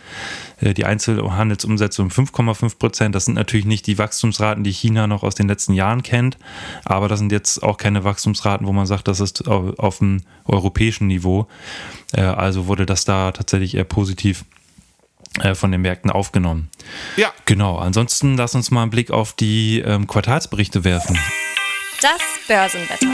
äh, 0.60 0.74
die 0.74 0.86
Einzelhandelsumsätze 0.86 2.02
um 2.02 2.08
5,5 2.08 2.80
Prozent. 2.80 3.14
Das 3.14 3.26
sind 3.26 3.36
natürlich 3.36 3.68
nicht 3.68 3.86
die 3.86 4.00
Wachstumsraten, 4.00 4.64
die 4.64 4.74
China 4.74 5.06
noch 5.06 5.22
aus 5.22 5.36
den 5.36 5.48
letzten 5.48 5.74
Jahren 5.74 6.02
kennt, 6.02 6.40
aber 6.84 7.08
das 7.08 7.20
sind 7.20 7.32
jetzt 7.32 7.62
auch 7.62 7.78
keine 7.78 8.04
Wachstumsraten, 8.04 8.66
wo 8.66 8.74
man 8.74 8.88
sagt, 8.88 9.08
das 9.08 9.20
ist 9.20 9.48
auf, 9.48 9.78
auf 9.78 10.00
dem 10.00 10.24
europäischen 10.46 11.06
Niveau. 11.06 11.48
Äh, 12.14 12.22
also 12.22 12.66
wurde 12.66 12.88
das 12.88 13.06
da 13.06 13.32
tatsächlich 13.32 13.76
eher 13.76 13.84
positiv 13.84 14.46
von 15.54 15.72
den 15.72 15.82
Märkten 15.82 16.12
aufgenommen. 16.12 16.70
Ja. 17.16 17.34
Genau. 17.46 17.78
Ansonsten 17.78 18.38
lass 18.38 18.56
uns 18.56 18.72
mal 18.72 18.84
einen 18.84 18.92
Blick 18.92 19.12
auf 19.12 19.34
die 19.34 19.80
ähm, 19.80 20.08
Quartalsberichte 20.08 20.84
werfen. 20.84 21.18
Das 22.02 22.22
Börsenwetter. 22.48 23.08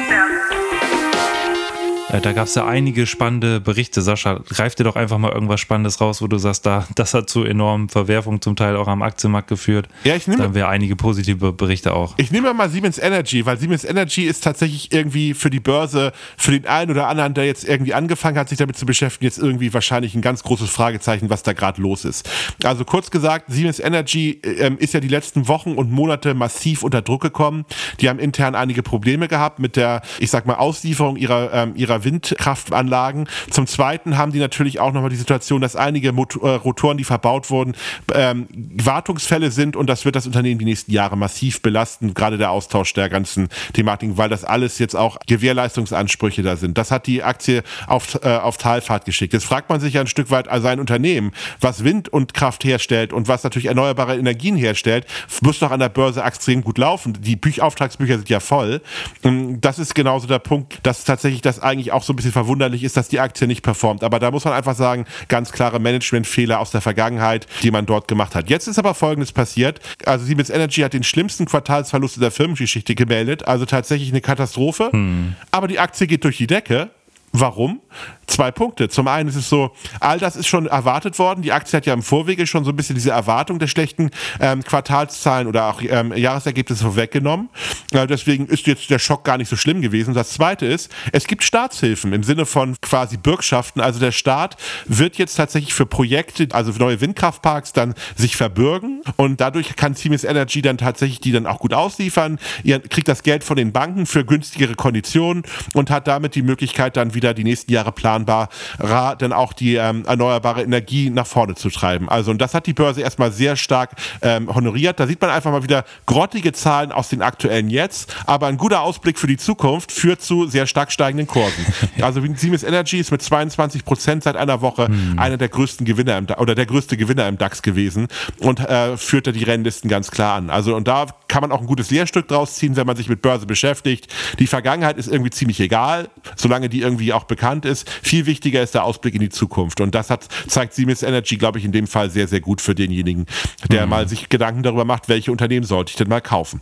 Äh, 2.13 2.21
da 2.21 2.31
gab 2.31 2.45
es 2.45 2.53
ja 2.55 2.67
einige 2.67 3.07
spannende 3.07 3.59
Berichte. 3.59 4.01
Sascha, 4.01 4.39
greif 4.47 4.75
dir 4.75 4.83
doch 4.83 4.95
einfach 4.95 5.17
mal 5.17 5.31
irgendwas 5.31 5.59
Spannendes 5.59 5.99
raus, 5.99 6.21
wo 6.21 6.27
du 6.27 6.37
sagst, 6.37 6.65
da, 6.65 6.87
das 6.95 7.13
hat 7.15 7.27
zu 7.29 7.43
enormen 7.43 7.89
Verwerfungen 7.89 8.39
zum 8.39 8.55
Teil 8.55 8.75
auch 8.75 8.87
am 8.87 9.01
Aktienmarkt 9.01 9.47
geführt. 9.47 9.87
Ja, 10.03 10.15
ich 10.15 10.27
nehme. 10.27 10.37
Da 10.37 10.43
haben 10.45 10.55
wir 10.55 10.69
einige 10.69 10.95
positive 10.95 11.53
Berichte 11.53 11.93
auch. 11.93 12.13
Ich 12.17 12.31
nehme 12.31 12.53
mal 12.53 12.69
Siemens 12.69 12.99
Energy, 12.99 13.45
weil 13.47 13.57
Siemens 13.57 13.83
Energy 13.83 14.25
ist 14.25 14.43
tatsächlich 14.43 14.93
irgendwie 14.93 15.33
für 15.33 15.49
die 15.49 15.59
Börse, 15.59 16.13
für 16.37 16.51
den 16.51 16.67
einen 16.67 16.91
oder 16.91 17.07
anderen, 17.07 17.33
der 17.33 17.45
jetzt 17.45 17.67
irgendwie 17.67 17.95
angefangen 17.95 18.37
hat, 18.37 18.49
sich 18.49 18.59
damit 18.59 18.77
zu 18.77 18.85
beschäftigen, 18.85 19.25
jetzt 19.25 19.39
irgendwie 19.39 19.73
wahrscheinlich 19.73 20.13
ein 20.13 20.21
ganz 20.21 20.43
großes 20.43 20.69
Fragezeichen, 20.69 21.31
was 21.31 21.41
da 21.41 21.53
gerade 21.53 21.81
los 21.81 22.05
ist. 22.05 22.29
Also 22.63 22.85
kurz 22.85 23.09
gesagt, 23.09 23.45
Siemens 23.47 23.79
Energy 23.79 24.39
ähm, 24.43 24.77
ist 24.77 24.93
ja 24.93 24.99
die 24.99 25.07
letzten 25.07 25.47
Wochen 25.47 25.73
und 25.73 25.91
Monate 25.91 26.35
massiv 26.35 26.83
unter 26.83 27.01
Druck 27.01 27.23
gekommen. 27.23 27.65
Die 28.01 28.09
haben 28.09 28.19
intern 28.19 28.53
einige 28.53 28.83
Probleme 28.83 29.27
gehabt 29.27 29.57
mit 29.57 29.75
der, 29.75 30.03
ich 30.19 30.29
sag 30.29 30.45
mal, 30.45 30.55
Auslieferung 30.55 31.15
ihrer, 31.15 31.51
ähm, 31.53 31.73
ihrer 31.75 32.02
Windkraftanlagen. 32.03 33.27
Zum 33.49 33.67
Zweiten 33.67 34.17
haben 34.17 34.31
die 34.31 34.39
natürlich 34.39 34.79
auch 34.79 34.91
nochmal 34.91 35.09
die 35.09 35.15
Situation, 35.15 35.61
dass 35.61 35.75
einige 35.75 36.11
Motor 36.11 36.49
äh, 36.49 36.55
Rotoren, 36.55 36.97
die 36.97 37.03
verbaut 37.03 37.49
wurden, 37.49 37.75
ähm, 38.13 38.47
Wartungsfälle 38.53 39.51
sind 39.51 39.75
und 39.75 39.87
das 39.87 40.05
wird 40.05 40.15
das 40.15 40.25
Unternehmen 40.25 40.59
die 40.59 40.65
nächsten 40.65 40.91
Jahre 40.91 41.17
massiv 41.17 41.61
belasten, 41.61 42.13
gerade 42.13 42.37
der 42.37 42.51
Austausch 42.51 42.93
der 42.93 43.09
ganzen 43.09 43.49
Thematiken, 43.73 44.17
weil 44.17 44.29
das 44.29 44.43
alles 44.43 44.79
jetzt 44.79 44.95
auch 44.95 45.17
Gewährleistungsansprüche 45.27 46.43
da 46.43 46.55
sind. 46.55 46.77
Das 46.77 46.91
hat 46.91 47.07
die 47.07 47.23
Aktie 47.23 47.63
auf, 47.87 48.19
äh, 48.23 48.35
auf 48.37 48.57
Talfahrt 48.57 49.05
geschickt. 49.05 49.33
Jetzt 49.33 49.45
fragt 49.45 49.69
man 49.69 49.79
sich 49.79 49.93
ja 49.93 50.01
ein 50.01 50.07
Stück 50.07 50.31
weit, 50.31 50.47
also 50.47 50.67
ein 50.67 50.79
Unternehmen, 50.79 51.31
was 51.61 51.83
Wind 51.83 52.09
und 52.09 52.33
Kraft 52.33 52.63
herstellt 52.63 53.13
und 53.13 53.27
was 53.27 53.43
natürlich 53.43 53.67
erneuerbare 53.67 54.17
Energien 54.17 54.55
herstellt, 54.55 55.05
muss 55.41 55.59
doch 55.59 55.71
an 55.71 55.79
der 55.79 55.89
Börse 55.89 56.21
extrem 56.21 56.63
gut 56.63 56.77
laufen. 56.77 57.13
Die 57.21 57.35
Büch 57.35 57.61
Auftragsbücher 57.61 58.17
sind 58.17 58.29
ja 58.29 58.39
voll. 58.39 58.81
Das 59.21 59.79
ist 59.79 59.95
genauso 59.95 60.27
der 60.27 60.39
Punkt, 60.39 60.79
dass 60.83 61.05
tatsächlich 61.05 61.41
das 61.41 61.59
eigentlich 61.59 61.91
auch 61.93 62.03
so 62.03 62.13
ein 62.13 62.15
bisschen 62.15 62.31
verwunderlich 62.31 62.83
ist, 62.83 62.97
dass 62.97 63.07
die 63.07 63.19
Aktie 63.19 63.47
nicht 63.47 63.61
performt. 63.61 64.03
Aber 64.03 64.19
da 64.19 64.31
muss 64.31 64.45
man 64.45 64.53
einfach 64.53 64.75
sagen, 64.75 65.05
ganz 65.27 65.51
klare 65.51 65.79
Managementfehler 65.79 66.59
aus 66.59 66.71
der 66.71 66.81
Vergangenheit, 66.81 67.47
die 67.61 67.71
man 67.71 67.85
dort 67.85 68.07
gemacht 68.07 68.35
hat. 68.35 68.49
Jetzt 68.49 68.67
ist 68.67 68.79
aber 68.79 68.93
Folgendes 68.93 69.31
passiert. 69.31 69.79
Also 70.05 70.25
Siemens 70.25 70.49
Energy 70.49 70.81
hat 70.81 70.93
den 70.93 71.03
schlimmsten 71.03 71.45
Quartalsverlust 71.45 72.21
der 72.21 72.31
Firmengeschichte 72.31 72.95
gemeldet. 72.95 73.47
Also 73.47 73.65
tatsächlich 73.65 74.09
eine 74.09 74.21
Katastrophe. 74.21 74.89
Hm. 74.91 75.35
Aber 75.51 75.67
die 75.67 75.79
Aktie 75.79 76.07
geht 76.07 76.23
durch 76.23 76.37
die 76.37 76.47
Decke. 76.47 76.89
Warum? 77.35 77.81
Zwei 78.27 78.51
Punkte. 78.51 78.89
Zum 78.89 79.07
einen 79.07 79.27
ist 79.27 79.35
es 79.35 79.49
so, 79.49 79.71
all 79.99 80.19
das 80.19 80.35
ist 80.35 80.47
schon 80.47 80.67
erwartet 80.67 81.17
worden. 81.17 81.41
Die 81.41 81.51
Aktie 81.51 81.75
hat 81.75 81.87
ja 81.87 81.93
im 81.93 82.03
Vorwege 82.03 82.45
schon 82.45 82.63
so 82.63 82.69
ein 82.69 82.75
bisschen 82.75 82.93
diese 82.93 83.09
Erwartung 83.09 83.57
der 83.57 83.65
schlechten 83.65 84.11
ähm, 84.39 84.63
Quartalszahlen 84.63 85.47
oder 85.47 85.65
auch 85.65 85.81
ähm, 85.81 86.15
Jahresergebnisse 86.15 86.83
vorweggenommen. 86.83 87.49
Äh, 87.91 88.05
deswegen 88.05 88.45
ist 88.45 88.67
jetzt 88.67 88.87
der 88.91 88.99
Schock 88.99 89.23
gar 89.23 89.39
nicht 89.39 89.49
so 89.49 89.55
schlimm 89.55 89.81
gewesen. 89.81 90.13
Das 90.13 90.29
zweite 90.29 90.67
ist, 90.67 90.91
es 91.11 91.25
gibt 91.25 91.43
Staatshilfen 91.43 92.13
im 92.13 92.21
Sinne 92.21 92.45
von 92.45 92.75
quasi 92.81 93.17
Bürgschaften. 93.17 93.81
Also 93.81 93.99
der 93.99 94.11
Staat 94.11 94.55
wird 94.85 95.17
jetzt 95.17 95.33
tatsächlich 95.33 95.73
für 95.73 95.87
Projekte, 95.87 96.47
also 96.51 96.73
für 96.73 96.79
neue 96.79 97.01
Windkraftparks, 97.01 97.73
dann 97.73 97.95
sich 98.15 98.35
verbürgen 98.35 99.01
und 99.17 99.41
dadurch 99.41 99.75
kann 99.75 99.95
Siemens 99.95 100.23
Energy 100.23 100.61
dann 100.61 100.77
tatsächlich 100.77 101.19
die 101.19 101.31
dann 101.31 101.47
auch 101.47 101.57
gut 101.57 101.73
ausliefern. 101.73 102.37
Ihr 102.63 102.79
kriegt 102.79 103.07
das 103.07 103.23
Geld 103.23 103.43
von 103.43 103.57
den 103.57 103.71
Banken 103.71 104.05
für 104.05 104.23
günstigere 104.23 104.75
Konditionen 104.75 105.43
und 105.73 105.89
hat 105.89 106.07
damit 106.07 106.35
die 106.35 106.43
Möglichkeit, 106.43 106.95
dann 106.95 107.15
wieder 107.15 107.22
die 107.31 107.45
nächsten 107.45 107.71
Jahre 107.71 107.93
planbar, 107.93 108.49
dann 108.79 109.31
auch 109.31 109.53
die 109.53 109.75
ähm, 109.75 110.03
erneuerbare 110.05 110.63
Energie 110.63 111.09
nach 111.09 111.27
vorne 111.27 111.55
zu 111.55 111.69
treiben. 111.69 112.09
Also 112.09 112.31
und 112.31 112.41
das 112.41 112.53
hat 112.53 112.67
die 112.67 112.73
Börse 112.73 113.01
erstmal 113.01 113.31
sehr 113.31 113.55
stark 113.55 113.91
ähm, 114.21 114.53
honoriert. 114.53 114.99
Da 114.99 115.07
sieht 115.07 115.21
man 115.21 115.29
einfach 115.29 115.51
mal 115.51 115.63
wieder 115.63 115.85
grottige 116.05 116.51
Zahlen 116.53 116.91
aus 116.91 117.09
den 117.09 117.21
aktuellen 117.21 117.69
Jetzt, 117.69 118.15
aber 118.25 118.47
ein 118.47 118.57
guter 118.57 118.81
Ausblick 118.81 119.19
für 119.19 119.27
die 119.27 119.37
Zukunft 119.37 119.91
führt 119.91 120.21
zu 120.21 120.47
sehr 120.47 120.67
stark 120.67 120.91
steigenden 120.91 121.27
Kursen. 121.27 121.65
Also 122.01 122.21
Siemens 122.35 122.63
Energy 122.63 122.99
ist 122.99 123.11
mit 123.11 123.21
22 123.21 123.85
Prozent 123.85 124.23
seit 124.23 124.35
einer 124.35 124.61
Woche 124.61 124.87
hm. 124.87 125.17
einer 125.17 125.37
der 125.37 125.47
größten 125.47 125.85
Gewinner 125.85 126.17
im, 126.17 126.27
oder 126.37 126.55
der 126.55 126.65
größte 126.65 126.97
Gewinner 126.97 127.27
im 127.27 127.37
DAX 127.37 127.61
gewesen 127.61 128.07
und 128.39 128.59
äh, 128.59 128.97
führt 128.97 129.27
da 129.27 129.31
die 129.31 129.43
Rennlisten 129.43 129.89
ganz 129.89 130.11
klar 130.11 130.35
an. 130.35 130.49
Also 130.49 130.75
und 130.75 130.87
da 130.87 131.05
kann 131.33 131.41
man 131.41 131.51
auch 131.51 131.61
ein 131.61 131.65
gutes 131.65 131.89
Lehrstück 131.89 132.27
draus 132.27 132.57
ziehen, 132.57 132.75
wenn 132.75 132.85
man 132.85 132.95
sich 132.95 133.09
mit 133.09 133.23
Börse 133.23 133.47
beschäftigt. 133.47 134.05
Die 134.37 134.45
Vergangenheit 134.45 134.97
ist 134.97 135.07
irgendwie 135.07 135.31
ziemlich 135.31 135.59
egal, 135.59 136.07
solange 136.35 136.69
die 136.69 136.81
irgendwie 136.81 137.11
auch 137.11 137.23
bekannt 137.23 137.65
ist. 137.65 137.89
Viel 137.89 138.27
wichtiger 138.27 138.61
ist 138.61 138.75
der 138.75 138.83
Ausblick 138.83 139.15
in 139.15 139.19
die 139.19 139.29
Zukunft. 139.29 139.81
Und 139.81 139.95
das 139.95 140.11
hat, 140.11 140.27
zeigt 140.45 140.75
Siemens 140.75 141.01
Energy, 141.01 141.37
glaube 141.37 141.57
ich, 141.57 141.65
in 141.65 141.71
dem 141.71 141.87
Fall 141.87 142.11
sehr, 142.11 142.27
sehr 142.27 142.39
gut 142.39 142.61
für 142.61 142.75
denjenigen, 142.75 143.25
der 143.71 143.85
mhm. 143.85 143.89
mal 143.89 144.07
sich 144.07 144.29
Gedanken 144.29 144.61
darüber 144.61 144.85
macht, 144.85 145.09
welche 145.09 145.31
Unternehmen 145.31 145.65
sollte 145.65 145.89
ich 145.89 145.95
denn 145.95 146.07
mal 146.07 146.21
kaufen. 146.21 146.61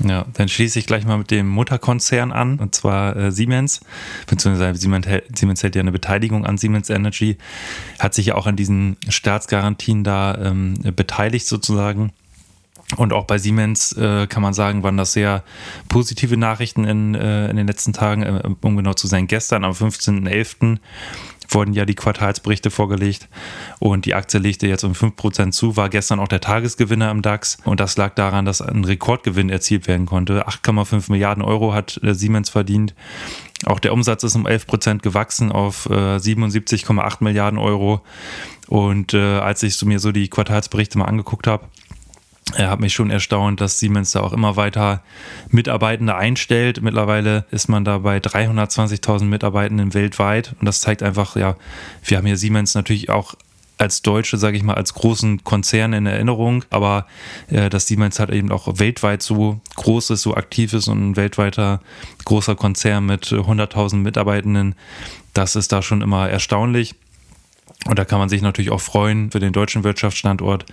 Ja, 0.00 0.26
dann 0.34 0.48
schließe 0.48 0.78
ich 0.78 0.86
gleich 0.86 1.06
mal 1.06 1.16
mit 1.16 1.30
dem 1.30 1.48
Mutterkonzern 1.48 2.30
an, 2.30 2.58
und 2.58 2.74
zwar 2.74 3.16
äh, 3.16 3.32
Siemens, 3.32 3.80
beziehungsweise 4.26 4.78
Siemens, 4.78 5.06
Siemens 5.34 5.62
hält 5.62 5.76
ja 5.76 5.80
eine 5.80 5.92
Beteiligung 5.92 6.44
an 6.44 6.58
Siemens 6.58 6.90
Energy, 6.90 7.38
hat 7.98 8.12
sich 8.12 8.26
ja 8.26 8.34
auch 8.34 8.46
an 8.46 8.56
diesen 8.56 8.98
Staatsgarantien 9.08 10.04
da 10.04 10.36
ähm, 10.36 10.74
beteiligt 10.94 11.46
sozusagen. 11.46 12.12
Und 12.96 13.12
auch 13.12 13.24
bei 13.24 13.38
Siemens 13.38 13.92
äh, 13.92 14.26
kann 14.26 14.42
man 14.42 14.52
sagen, 14.52 14.82
waren 14.82 14.96
das 14.96 15.12
sehr 15.12 15.44
positive 15.88 16.36
Nachrichten 16.36 16.84
in, 16.84 17.14
äh, 17.14 17.48
in 17.48 17.56
den 17.56 17.66
letzten 17.66 17.92
Tagen, 17.92 18.22
äh, 18.22 18.42
um 18.62 18.76
genau 18.76 18.94
zu 18.94 19.06
sein. 19.06 19.26
Gestern 19.26 19.64
am 19.64 19.72
15.11. 19.72 20.78
wurden 21.48 21.72
ja 21.72 21.84
die 21.84 21.94
Quartalsberichte 21.94 22.70
vorgelegt 22.70 23.28
und 23.78 24.06
die 24.06 24.14
Aktie 24.14 24.40
legte 24.40 24.66
jetzt 24.66 24.82
um 24.82 24.92
5% 24.92 25.52
zu, 25.52 25.76
war 25.76 25.88
gestern 25.88 26.18
auch 26.18 26.28
der 26.28 26.40
Tagesgewinner 26.40 27.10
im 27.10 27.22
DAX 27.22 27.58
und 27.64 27.80
das 27.80 27.96
lag 27.96 28.14
daran, 28.14 28.44
dass 28.44 28.60
ein 28.60 28.84
Rekordgewinn 28.84 29.50
erzielt 29.50 29.86
werden 29.86 30.06
konnte. 30.06 30.48
8,5 30.48 31.10
Milliarden 31.12 31.44
Euro 31.44 31.72
hat 31.72 32.00
äh, 32.02 32.14
Siemens 32.14 32.50
verdient. 32.50 32.94
Auch 33.66 33.78
der 33.78 33.92
Umsatz 33.92 34.24
ist 34.24 34.34
um 34.36 34.46
11% 34.46 35.00
gewachsen 35.00 35.52
auf 35.52 35.86
77,8 35.86 37.20
äh, 37.20 37.24
Milliarden 37.24 37.58
Euro. 37.58 38.00
Und 38.68 39.14
äh, 39.14 39.38
als 39.38 39.62
ich 39.62 39.84
mir 39.84 39.98
so 39.98 40.12
die 40.12 40.28
Quartalsberichte 40.28 40.96
mal 40.96 41.04
angeguckt 41.04 41.46
habe, 41.46 41.66
er 42.56 42.70
hat 42.70 42.80
mich 42.80 42.94
schon 42.94 43.10
erstaunt, 43.10 43.60
dass 43.60 43.78
Siemens 43.78 44.12
da 44.12 44.20
auch 44.20 44.32
immer 44.32 44.56
weiter 44.56 45.02
Mitarbeitende 45.50 46.16
einstellt. 46.16 46.82
Mittlerweile 46.82 47.44
ist 47.50 47.68
man 47.68 47.84
da 47.84 47.98
bei 47.98 48.18
320.000 48.18 49.24
Mitarbeitenden 49.24 49.94
weltweit. 49.94 50.54
Und 50.58 50.66
das 50.66 50.80
zeigt 50.80 51.02
einfach, 51.02 51.36
ja, 51.36 51.56
wir 52.04 52.18
haben 52.18 52.26
hier 52.26 52.36
Siemens 52.36 52.74
natürlich 52.74 53.10
auch 53.10 53.34
als 53.80 54.02
Deutsche, 54.02 54.36
sage 54.36 54.58
ich 54.58 54.62
mal, 54.62 54.74
als 54.74 54.92
großen 54.92 55.42
Konzern 55.42 55.94
in 55.94 56.04
Erinnerung, 56.04 56.64
aber 56.68 57.06
äh, 57.48 57.70
dass 57.70 57.86
Siemens 57.86 58.18
halt 58.18 58.30
eben 58.30 58.52
auch 58.52 58.78
weltweit 58.78 59.22
so 59.22 59.60
groß 59.76 60.10
ist, 60.10 60.22
so 60.22 60.34
aktiv 60.34 60.74
ist 60.74 60.86
und 60.88 61.10
ein 61.10 61.16
weltweiter 61.16 61.80
großer 62.26 62.56
Konzern 62.56 63.06
mit 63.06 63.24
100.000 63.26 63.96
Mitarbeitenden, 63.96 64.74
das 65.32 65.56
ist 65.56 65.72
da 65.72 65.80
schon 65.80 66.02
immer 66.02 66.28
erstaunlich. 66.28 66.94
Und 67.86 67.98
da 67.98 68.04
kann 68.04 68.18
man 68.18 68.28
sich 68.28 68.42
natürlich 68.42 68.70
auch 68.70 68.80
freuen 68.80 69.30
für 69.30 69.40
den 69.40 69.52
deutschen 69.52 69.84
Wirtschaftsstandort, 69.84 70.66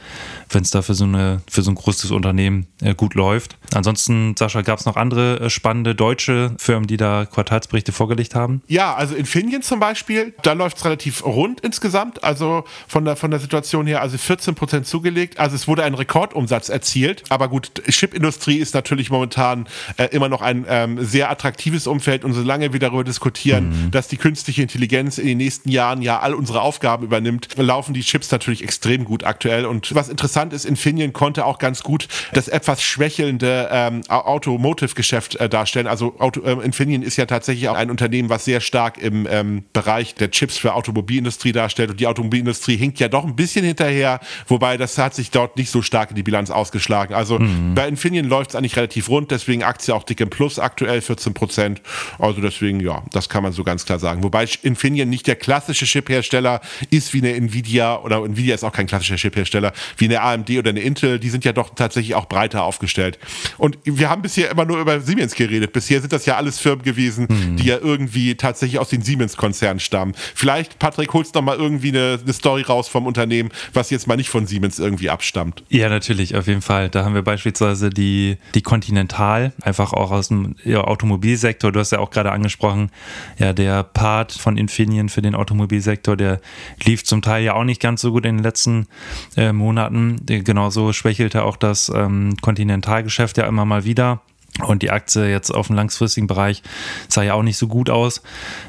wenn 0.50 0.64
es 0.64 0.72
da 0.72 0.82
für 0.82 0.94
so, 0.94 1.06
eine, 1.06 1.42
für 1.50 1.62
so 1.62 1.72
ein 1.72 1.76
großes 1.76 2.12
Unternehmen 2.12 2.68
äh, 2.82 2.96
gut 2.96 3.16
läuft. 3.16 3.58
Ansonsten, 3.74 4.36
Sascha, 4.38 4.62
gab 4.62 4.80
es 4.80 4.86
noch 4.86 4.98
andere 4.98 5.40
äh, 5.40 5.50
spannende 5.50 5.96
deutsche 5.96 6.54
Firmen, 6.58 6.86
die 6.86 6.98
da 6.98 7.26
Quartalsberichte 7.26 7.94
vorgelegt 7.94 8.36
haben? 8.36 8.62
Ja, 8.68 8.94
also 8.94 9.16
Infineon 9.16 9.62
zum 9.62 9.80
Beispiel, 9.80 10.34
da 10.44 10.52
läuft 10.52 10.78
es 10.78 10.86
relativ 10.86 11.26
rund 11.26 11.62
insgesamt, 11.62 12.24
also 12.26 12.66
von 12.88 13.06
der, 13.06 13.16
von 13.16 13.32
der 13.32 13.40
Situation 13.40 13.88
her, 13.88 14.02
also 14.02 14.18
14 14.18 14.56
Prozent 14.56 14.86
zugelegt. 14.86 15.40
Also 15.40 15.56
es 15.56 15.68
wurde 15.68 15.86
ein 15.86 15.94
Rekordumsatz 15.94 16.68
erzielt, 16.68 17.24
aber 17.30 17.48
gut, 17.48 17.72
Chipindustrie 17.90 18.58
ist 18.58 18.74
natürlich 18.74 19.10
momentan 19.10 19.68
äh, 19.96 20.06
immer 20.08 20.28
noch 20.28 20.42
ein 20.42 20.66
ähm, 20.68 21.04
sehr 21.04 21.32
attraktives 21.32 21.88
Umfeld 21.88 22.26
und 22.26 22.34
solange 22.34 22.74
wir 22.74 22.80
darüber 22.82 23.06
diskutieren, 23.06 23.70
mhm. 23.70 23.92
dass 23.92 24.10
die 24.10 24.18
künstliche 24.18 24.62
Intelligenz 24.62 25.18
in 25.18 25.28
den 25.28 25.38
nächsten 25.38 25.70
Jahren 25.70 26.02
ja 26.02 26.20
all 26.20 26.34
unsere 26.34 26.62
Aufgaben 26.62 26.97
Aufgaben 26.98 27.06
übernimmt, 27.06 27.48
laufen 27.58 27.94
die 27.94 28.01
Chips 28.01 28.32
natürlich 28.32 28.63
extrem 28.63 29.06
gut 29.06 29.24
aktuell. 29.24 29.66
Und 29.66 29.94
was 29.96 30.10
interessant 30.10 30.54
ist, 30.54 30.66
Infineon 30.66 31.13
konnte 31.13 31.46
auch 31.46 31.60
ganz 31.60 31.84
gut 31.84 32.08
das 32.34 32.48
etwas 32.48 32.82
schwächelnde 32.82 33.70
ähm, 33.72 34.01
Automotive-Geschäft 34.08 35.36
äh, 35.36 35.50
darstellen. 35.50 35.88
Also 35.88 36.20
Auto, 36.20 36.42
ähm, 36.46 36.62
Infineon 36.62 37.04
ist 37.04 37.18
ja 37.18 37.25
tatsächlich 37.25 37.70
auch 37.70 37.75
ein 37.75 37.92
Unternehmen, 37.92 38.30
was 38.30 38.46
sehr 38.46 38.62
stark 38.62 38.98
im 38.98 39.27
ähm, 39.30 39.63
Bereich 39.74 40.16
der 40.16 40.32
Chips 40.32 40.58
für 40.58 40.74
Automobilindustrie 40.74 41.51
darstellt. 41.51 41.92
Und 41.92 42.00
die 42.00 42.08
Automobilindustrie 42.08 42.77
hinkt 42.77 43.00
ja 43.00 43.08
doch 43.08 43.25
ein 43.25 43.36
bisschen 43.36 43.66
hinterher, 43.66 44.20
wobei 44.48 44.77
das 44.77 44.98
hat 44.98 45.13
sich 45.13 45.32
dort 45.32 45.58
nicht 45.58 45.70
so 45.70 45.82
stark 45.82 46.10
in 46.10 46.16
die 46.16 46.24
Bilanz 46.24 46.50
ausgeschlagen. 46.50 47.13
Also 47.13 47.39
mhm. 47.39 47.75
bei 47.75 47.88
Infineon 47.88 48.25
läuft 48.25 48.51
es 48.51 48.56
eigentlich 48.56 48.75
relativ 48.75 49.10
rund, 49.10 49.32
deswegen 49.32 49.63
Aktie 49.63 49.94
auch 49.94 50.04
dick 50.04 50.20
im 50.20 50.30
Plus 50.30 50.60
aktuell 50.60 51.01
14 51.01 51.34
Prozent. 51.34 51.82
Also 52.20 52.42
deswegen, 52.42 52.80
ja, 52.80 53.04
das 53.12 53.30
kann 53.30 53.44
man 53.44 53.51
so 53.51 53.63
ganz 53.63 53.86
klar 53.86 54.00
sagen. 54.00 54.24
Wobei 54.24 54.48
Infineon 54.63 55.10
nicht 55.10 55.27
der 55.27 55.36
klassische 55.36 55.86
Chip-Hersteller 55.86 56.62
ist 56.89 57.13
wie 57.13 57.20
eine 57.20 57.34
Nvidia 57.34 58.00
oder 58.00 58.24
Nvidia 58.24 58.56
ist 58.56 58.63
auch 58.63 58.72
kein 58.72 58.88
klassischer 58.88 59.15
Chip-Hersteller 59.15 59.74
wie 59.98 60.06
eine 60.06 60.22
AMD 60.22 60.50
oder 60.51 60.70
eine 60.70 60.82
Intel. 60.82 61.20
Die 61.20 61.29
sind 61.29 61.46
ja 61.46 61.53
doch 61.53 61.74
tatsächlich 61.75 62.15
auch 62.15 62.27
breiter 62.27 62.63
aufgestellt. 62.63 63.20
Und 63.58 63.77
wir 63.84 64.10
haben 64.10 64.22
bisher 64.22 64.51
immer 64.51 64.65
nur 64.65 64.79
über 64.79 65.00
Siemens 65.01 65.36
geredet. 65.36 65.74
Bisher 65.74 66.01
sind 66.01 66.13
das 66.13 66.25
ja 66.25 66.38
alles 66.38 66.60
Firmen 66.60 66.84
gewesen, 66.84 67.27
mhm. 67.29 67.58
die 67.58 67.65
ja 67.65 67.77
irgendwie 67.77 68.36
tatsächlich 68.36 68.79
aus 68.79 68.89
den 68.89 69.01
Siemens-Konzernen 69.01 69.79
stammen. 69.79 70.13
Vielleicht, 70.36 70.79
Patrick, 70.79 71.13
holst 71.13 71.36
noch 71.36 71.41
mal 71.41 71.58
irgendwie 71.58 71.89
eine, 71.89 72.20
eine 72.22 72.34
Story 72.34 72.62
raus 72.62 72.88
vom 72.88 73.06
Unternehmen, 73.06 73.50
was 73.74 73.89
jetzt 73.89 74.08
mal 74.08 74.17
nicht 74.17 74.29
von 74.29 74.48
Siemens 74.48 74.79
irgendwie 74.79 75.10
abstammt. 75.10 75.63
Ja, 75.70 75.89
natürlich, 75.89 76.36
auf 76.36 76.48
jeden 76.48 76.62
Fall. 76.62 76.89
Da 76.89 77.03
haben 77.03 77.15
wir 77.15 77.22
beispielsweise 77.22 77.89
die, 77.89 78.38
die 78.56 78.62
Continental, 78.62 79.53
einfach 79.62 79.94
auch 79.94 80.12
aus 80.12 80.29
dem 80.29 80.56
ja, 80.63 80.82
Automobilsektor. 80.82 81.72
Du 81.72 81.79
hast 81.79 81.91
ja 81.91 82.00
auch 82.00 82.10
gerade 82.10 82.32
angesprochen, 82.32 82.91
ja, 83.38 83.53
der 83.53 83.84
Part 83.84 84.32
von 84.34 84.58
Infineon 84.58 85.10
für 85.10 85.22
den 85.22 85.36
Automobilsektor, 85.36 86.17
der 86.17 86.39
lief 86.84 87.04
zum 87.04 87.22
Teil 87.22 87.44
ja 87.44 87.54
auch 87.54 87.64
nicht 87.64 87.82
ganz 87.82 88.02
so 88.02 88.12
gut 88.12 88.26
in 88.26 88.38
den 88.38 88.44
letzten 88.44 88.88
äh, 89.36 89.54
Monaten. 89.54 90.22
Genauso 90.26 90.94
schwächelte 90.94 91.44
auch 91.44 91.58
das 91.58 91.92
ähm, 91.94 92.36
Continental-Geschäft 92.42 93.38
ja 93.38 93.48
immer 93.48 93.66
mal 93.66 93.84
wieder. 93.84 94.22
Und 94.66 94.82
die 94.82 94.90
Aktie 94.90 95.30
jetzt 95.30 95.52
auf 95.52 95.68
dem 95.68 95.76
langfristigen 95.76 96.26
Bereich 96.26 96.64
sah 97.10 97.22
ja 97.22 97.36
auch 97.36 97.44
nicht 97.44 97.58
so 97.58 97.68
gut 97.68 97.90
aus. 97.90 98.24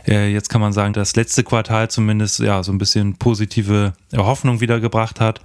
Äh, 0.06 0.32
jetzt 0.32 0.50
kann 0.50 0.60
man 0.60 0.72
sagen, 0.72 0.92
das 0.92 1.16
letzte 1.16 1.44
Quartal 1.44 1.88
zumindest 1.88 2.40
ja 2.40 2.62
so 2.62 2.72
ein 2.72 2.78
bisschen 2.78 3.14
positive 3.14 3.94
Hoffnung 4.16 4.60
wiedergebracht 4.60 5.20
hat, 5.20 5.40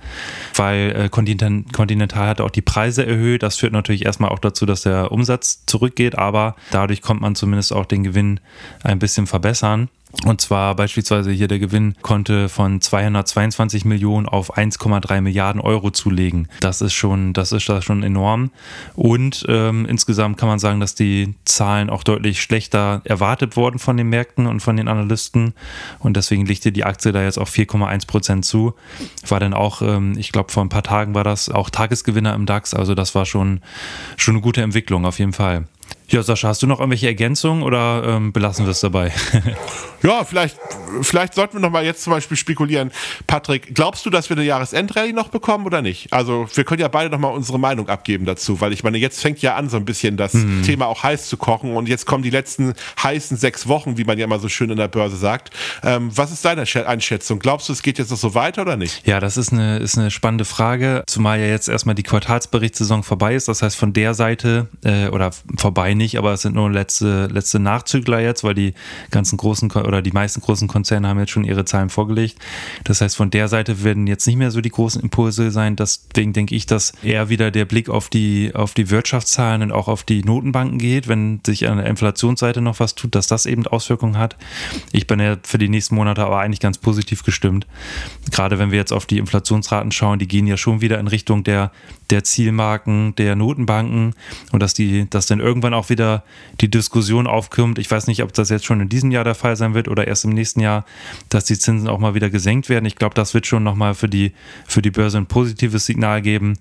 weil 0.55 0.91
äh, 0.95 1.09
Continental 1.09 2.27
hat 2.27 2.41
auch 2.41 2.49
die 2.49 2.61
Preise 2.61 3.05
erhöht. 3.05 3.43
Das 3.43 3.57
führt 3.57 3.73
natürlich 3.73 4.05
erstmal 4.05 4.29
auch 4.29 4.39
dazu, 4.39 4.65
dass 4.65 4.83
der 4.83 5.11
Umsatz 5.11 5.65
zurückgeht, 5.65 6.17
aber 6.17 6.55
dadurch 6.71 7.01
kommt 7.01 7.21
man 7.21 7.35
zumindest 7.35 7.73
auch 7.73 7.85
den 7.85 8.03
Gewinn 8.03 8.39
ein 8.83 8.99
bisschen 8.99 9.27
verbessern. 9.27 9.89
Und 10.25 10.39
zwar 10.41 10.75
beispielsweise 10.75 11.31
hier 11.31 11.47
der 11.47 11.59
Gewinn 11.59 11.95
konnte 12.01 12.47
von 12.47 12.79
222 12.79 13.83
Millionen 13.83 14.27
auf 14.27 14.55
1,3 14.55 15.21
Milliarden 15.21 15.59
Euro 15.59 15.89
zulegen. 15.89 16.47
Das 16.59 16.81
ist 16.81 16.93
schon, 16.93 17.33
das 17.33 17.51
ist 17.51 17.67
das 17.67 17.83
schon 17.83 18.03
enorm. 18.03 18.51
Und 18.95 19.43
ähm, 19.49 19.85
insgesamt 19.85 20.37
kann 20.37 20.47
man 20.47 20.59
sagen, 20.59 20.79
dass 20.79 20.93
die 20.95 21.33
Zahlen 21.45 21.89
auch 21.89 22.03
deutlich 22.03 22.41
schlechter 22.41 23.01
erwartet 23.05 23.57
wurden 23.57 23.79
von 23.79 23.97
den 23.97 24.07
Märkten 24.07 24.45
und 24.45 24.59
von 24.61 24.77
den 24.77 24.87
Analysten. 24.87 25.55
Und 25.99 26.15
deswegen 26.15 26.45
legte 26.45 26.71
die 26.71 26.85
Aktie 26.85 27.11
da 27.11 27.23
jetzt 27.23 27.39
auf 27.39 27.51
4,1 27.51 28.07
Prozent 28.07 28.45
zu. 28.53 28.75
War 29.27 29.39
dann 29.39 29.55
auch, 29.55 29.81
ähm, 29.81 30.13
ich 30.17 30.31
glaube, 30.31 30.51
vor 30.51 30.63
ein 30.63 30.69
paar 30.69 30.83
Tagen 30.83 31.15
war 31.15 31.23
das 31.23 31.49
auch 31.49 31.71
Tagesgewinner 31.71 32.35
im 32.35 32.45
DAX. 32.45 32.75
Also 32.75 32.93
das 32.93 33.15
war 33.15 33.25
schon, 33.25 33.61
schon 34.15 34.35
eine 34.35 34.41
gute 34.41 34.61
Entwicklung 34.61 35.05
auf 35.05 35.17
jeden 35.17 35.33
Fall. 35.33 35.65
Ja, 36.13 36.21
Sascha, 36.21 36.49
hast 36.49 36.61
du 36.61 36.67
noch 36.67 36.79
irgendwelche 36.79 37.07
Ergänzungen 37.07 37.63
oder 37.63 38.03
ähm, 38.05 38.33
belassen 38.33 38.65
wir 38.65 38.71
es 38.71 38.81
dabei? 38.81 39.11
ja, 40.03 40.23
vielleicht, 40.23 40.59
vielleicht 41.01 41.33
sollten 41.33 41.55
wir 41.55 41.59
noch 41.61 41.71
mal 41.71 41.83
jetzt 41.83 42.03
zum 42.03 42.11
Beispiel 42.11 42.37
spekulieren. 42.37 42.91
Patrick, 43.25 43.73
glaubst 43.73 44.05
du, 44.05 44.11
dass 44.11 44.29
wir 44.29 44.37
eine 44.37 44.45
Jahresendrallye 44.45 45.11
noch 45.11 45.29
bekommen 45.29 45.65
oder 45.65 45.81
nicht? 45.81 46.13
Also 46.13 46.47
wir 46.53 46.65
können 46.65 46.81
ja 46.81 46.87
beide 46.87 47.09
noch 47.09 47.17
mal 47.17 47.29
unsere 47.29 47.57
Meinung 47.57 47.89
abgeben 47.89 48.25
dazu, 48.25 48.61
weil 48.61 48.73
ich 48.73 48.83
meine, 48.83 48.99
jetzt 48.99 49.21
fängt 49.21 49.41
ja 49.41 49.55
an, 49.55 49.69
so 49.69 49.77
ein 49.77 49.85
bisschen 49.85 50.15
das 50.15 50.35
mhm. 50.35 50.61
Thema 50.61 50.85
auch 50.85 51.01
heiß 51.01 51.29
zu 51.29 51.37
kochen 51.37 51.75
und 51.75 51.89
jetzt 51.89 52.05
kommen 52.05 52.21
die 52.21 52.29
letzten 52.29 52.75
heißen 53.01 53.35
sechs 53.37 53.67
Wochen, 53.67 53.97
wie 53.97 54.03
man 54.03 54.19
ja 54.19 54.25
immer 54.25 54.37
so 54.37 54.49
schön 54.49 54.69
in 54.69 54.77
der 54.77 54.89
Börse 54.89 55.17
sagt. 55.17 55.49
Ähm, 55.81 56.11
was 56.15 56.31
ist 56.31 56.45
deine 56.45 56.65
Einschätzung? 56.85 57.39
Glaubst 57.39 57.69
du, 57.69 57.73
es 57.73 57.81
geht 57.81 57.97
jetzt 57.97 58.11
noch 58.11 58.17
so 58.17 58.35
weiter 58.35 58.61
oder 58.61 58.77
nicht? 58.77 59.07
Ja, 59.07 59.19
das 59.19 59.37
ist 59.37 59.51
eine, 59.51 59.77
ist 59.77 59.97
eine 59.97 60.11
spannende 60.11 60.45
Frage, 60.45 61.03
zumal 61.07 61.39
ja 61.39 61.47
jetzt 61.47 61.69
erstmal 61.69 61.95
die 61.95 62.03
Quartalsberichtssaison 62.03 63.01
vorbei 63.01 63.33
ist. 63.33 63.47
Das 63.47 63.63
heißt, 63.63 63.75
von 63.75 63.93
der 63.93 64.13
Seite 64.13 64.67
äh, 64.83 65.07
oder 65.07 65.31
vorbei 65.73 65.95
nicht, 65.95 66.19
aber 66.19 66.33
es 66.33 66.43
sind 66.43 66.53
nur 66.53 66.69
letzte, 66.69 67.25
letzte 67.27 67.57
Nachzügler 67.57 68.19
jetzt, 68.19 68.43
weil 68.43 68.53
die 68.53 68.75
ganzen 69.09 69.37
großen 69.37 69.71
oder 69.71 70.03
die 70.03 70.11
meisten 70.11 70.39
großen 70.39 70.67
Konzerne 70.67 71.07
haben 71.07 71.19
jetzt 71.19 71.31
schon 71.31 71.45
ihre 71.45 71.65
Zahlen 71.65 71.89
vorgelegt. 71.89 72.37
Das 72.83 73.01
heißt, 73.01 73.15
von 73.15 73.31
der 73.31 73.47
Seite 73.47 73.83
werden 73.83 74.05
jetzt 74.05 74.27
nicht 74.27 74.35
mehr 74.35 74.51
so 74.51 74.61
die 74.61 74.69
großen 74.69 75.01
Impulse 75.01 75.49
sein. 75.49 75.75
Deswegen 75.75 76.31
denke 76.31 76.53
ich, 76.53 76.67
dass 76.67 76.93
eher 77.01 77.29
wieder 77.29 77.49
der 77.49 77.65
Blick 77.65 77.89
auf 77.89 78.09
die, 78.09 78.51
auf 78.53 78.75
die 78.75 78.91
Wirtschaftszahlen 78.91 79.63
und 79.63 79.71
auch 79.71 79.87
auf 79.87 80.03
die 80.03 80.23
Notenbanken 80.23 80.77
geht, 80.77 81.07
wenn 81.07 81.39
sich 81.43 81.67
an 81.67 81.77
der 81.77 81.87
Inflationsseite 81.87 82.61
noch 82.61 82.79
was 82.79 82.93
tut, 82.93 83.15
dass 83.15 83.25
das 83.25 83.47
eben 83.47 83.65
Auswirkungen 83.65 84.19
hat. 84.19 84.37
Ich 84.91 85.07
bin 85.07 85.19
ja 85.19 85.37
für 85.41 85.57
die 85.57 85.69
nächsten 85.69 85.95
Monate 85.95 86.23
aber 86.23 86.39
eigentlich 86.39 86.59
ganz 86.59 86.77
positiv 86.77 87.23
gestimmt. 87.23 87.65
Gerade 88.29 88.59
wenn 88.59 88.69
wir 88.69 88.77
jetzt 88.77 88.93
auf 88.93 89.07
die 89.07 89.17
Inflationsraten 89.17 89.91
schauen, 89.91 90.19
die 90.19 90.27
gehen 90.27 90.45
ja 90.45 90.57
schon 90.57 90.81
wieder 90.81 90.99
in 90.99 91.07
Richtung 91.07 91.43
der, 91.43 91.71
der 92.11 92.23
Zielmarken 92.23 93.15
der 93.15 93.35
Notenbanken 93.35 94.13
und 94.51 94.61
dass 94.61 94.75
die, 94.75 95.09
dass 95.09 95.25
dann 95.25 95.39
irgendwann 95.39 95.62
auch 95.71 95.89
wieder 95.89 96.23
die 96.61 96.69
Diskussion 96.69 97.27
aufkommt. 97.27 97.77
Ich 97.77 97.89
weiß 97.89 98.07
nicht, 98.07 98.23
ob 98.23 98.33
das 98.33 98.49
jetzt 98.49 98.65
schon 98.65 98.81
in 98.81 98.89
diesem 98.89 99.11
Jahr 99.11 99.23
der 99.23 99.35
Fall 99.35 99.55
sein 99.55 99.75
wird 99.75 99.87
oder 99.87 100.07
erst 100.07 100.25
im 100.25 100.31
nächsten 100.31 100.61
Jahr, 100.61 100.83
dass 101.29 101.45
die 101.45 101.57
Zinsen 101.57 101.87
auch 101.87 101.99
mal 101.99 102.15
wieder 102.15 102.31
gesenkt 102.31 102.69
werden. 102.69 102.85
Ich 102.85 102.95
glaube, 102.95 103.13
das 103.13 103.33
wird 103.35 103.45
schon 103.45 103.63
nochmal 103.63 103.93
für 103.93 104.09
die, 104.09 104.33
für 104.65 104.81
die 104.81 104.89
Börse 104.89 105.19
ein 105.19 105.27
positives 105.27 105.85
Signal 105.85 106.21
geben. 106.23 106.57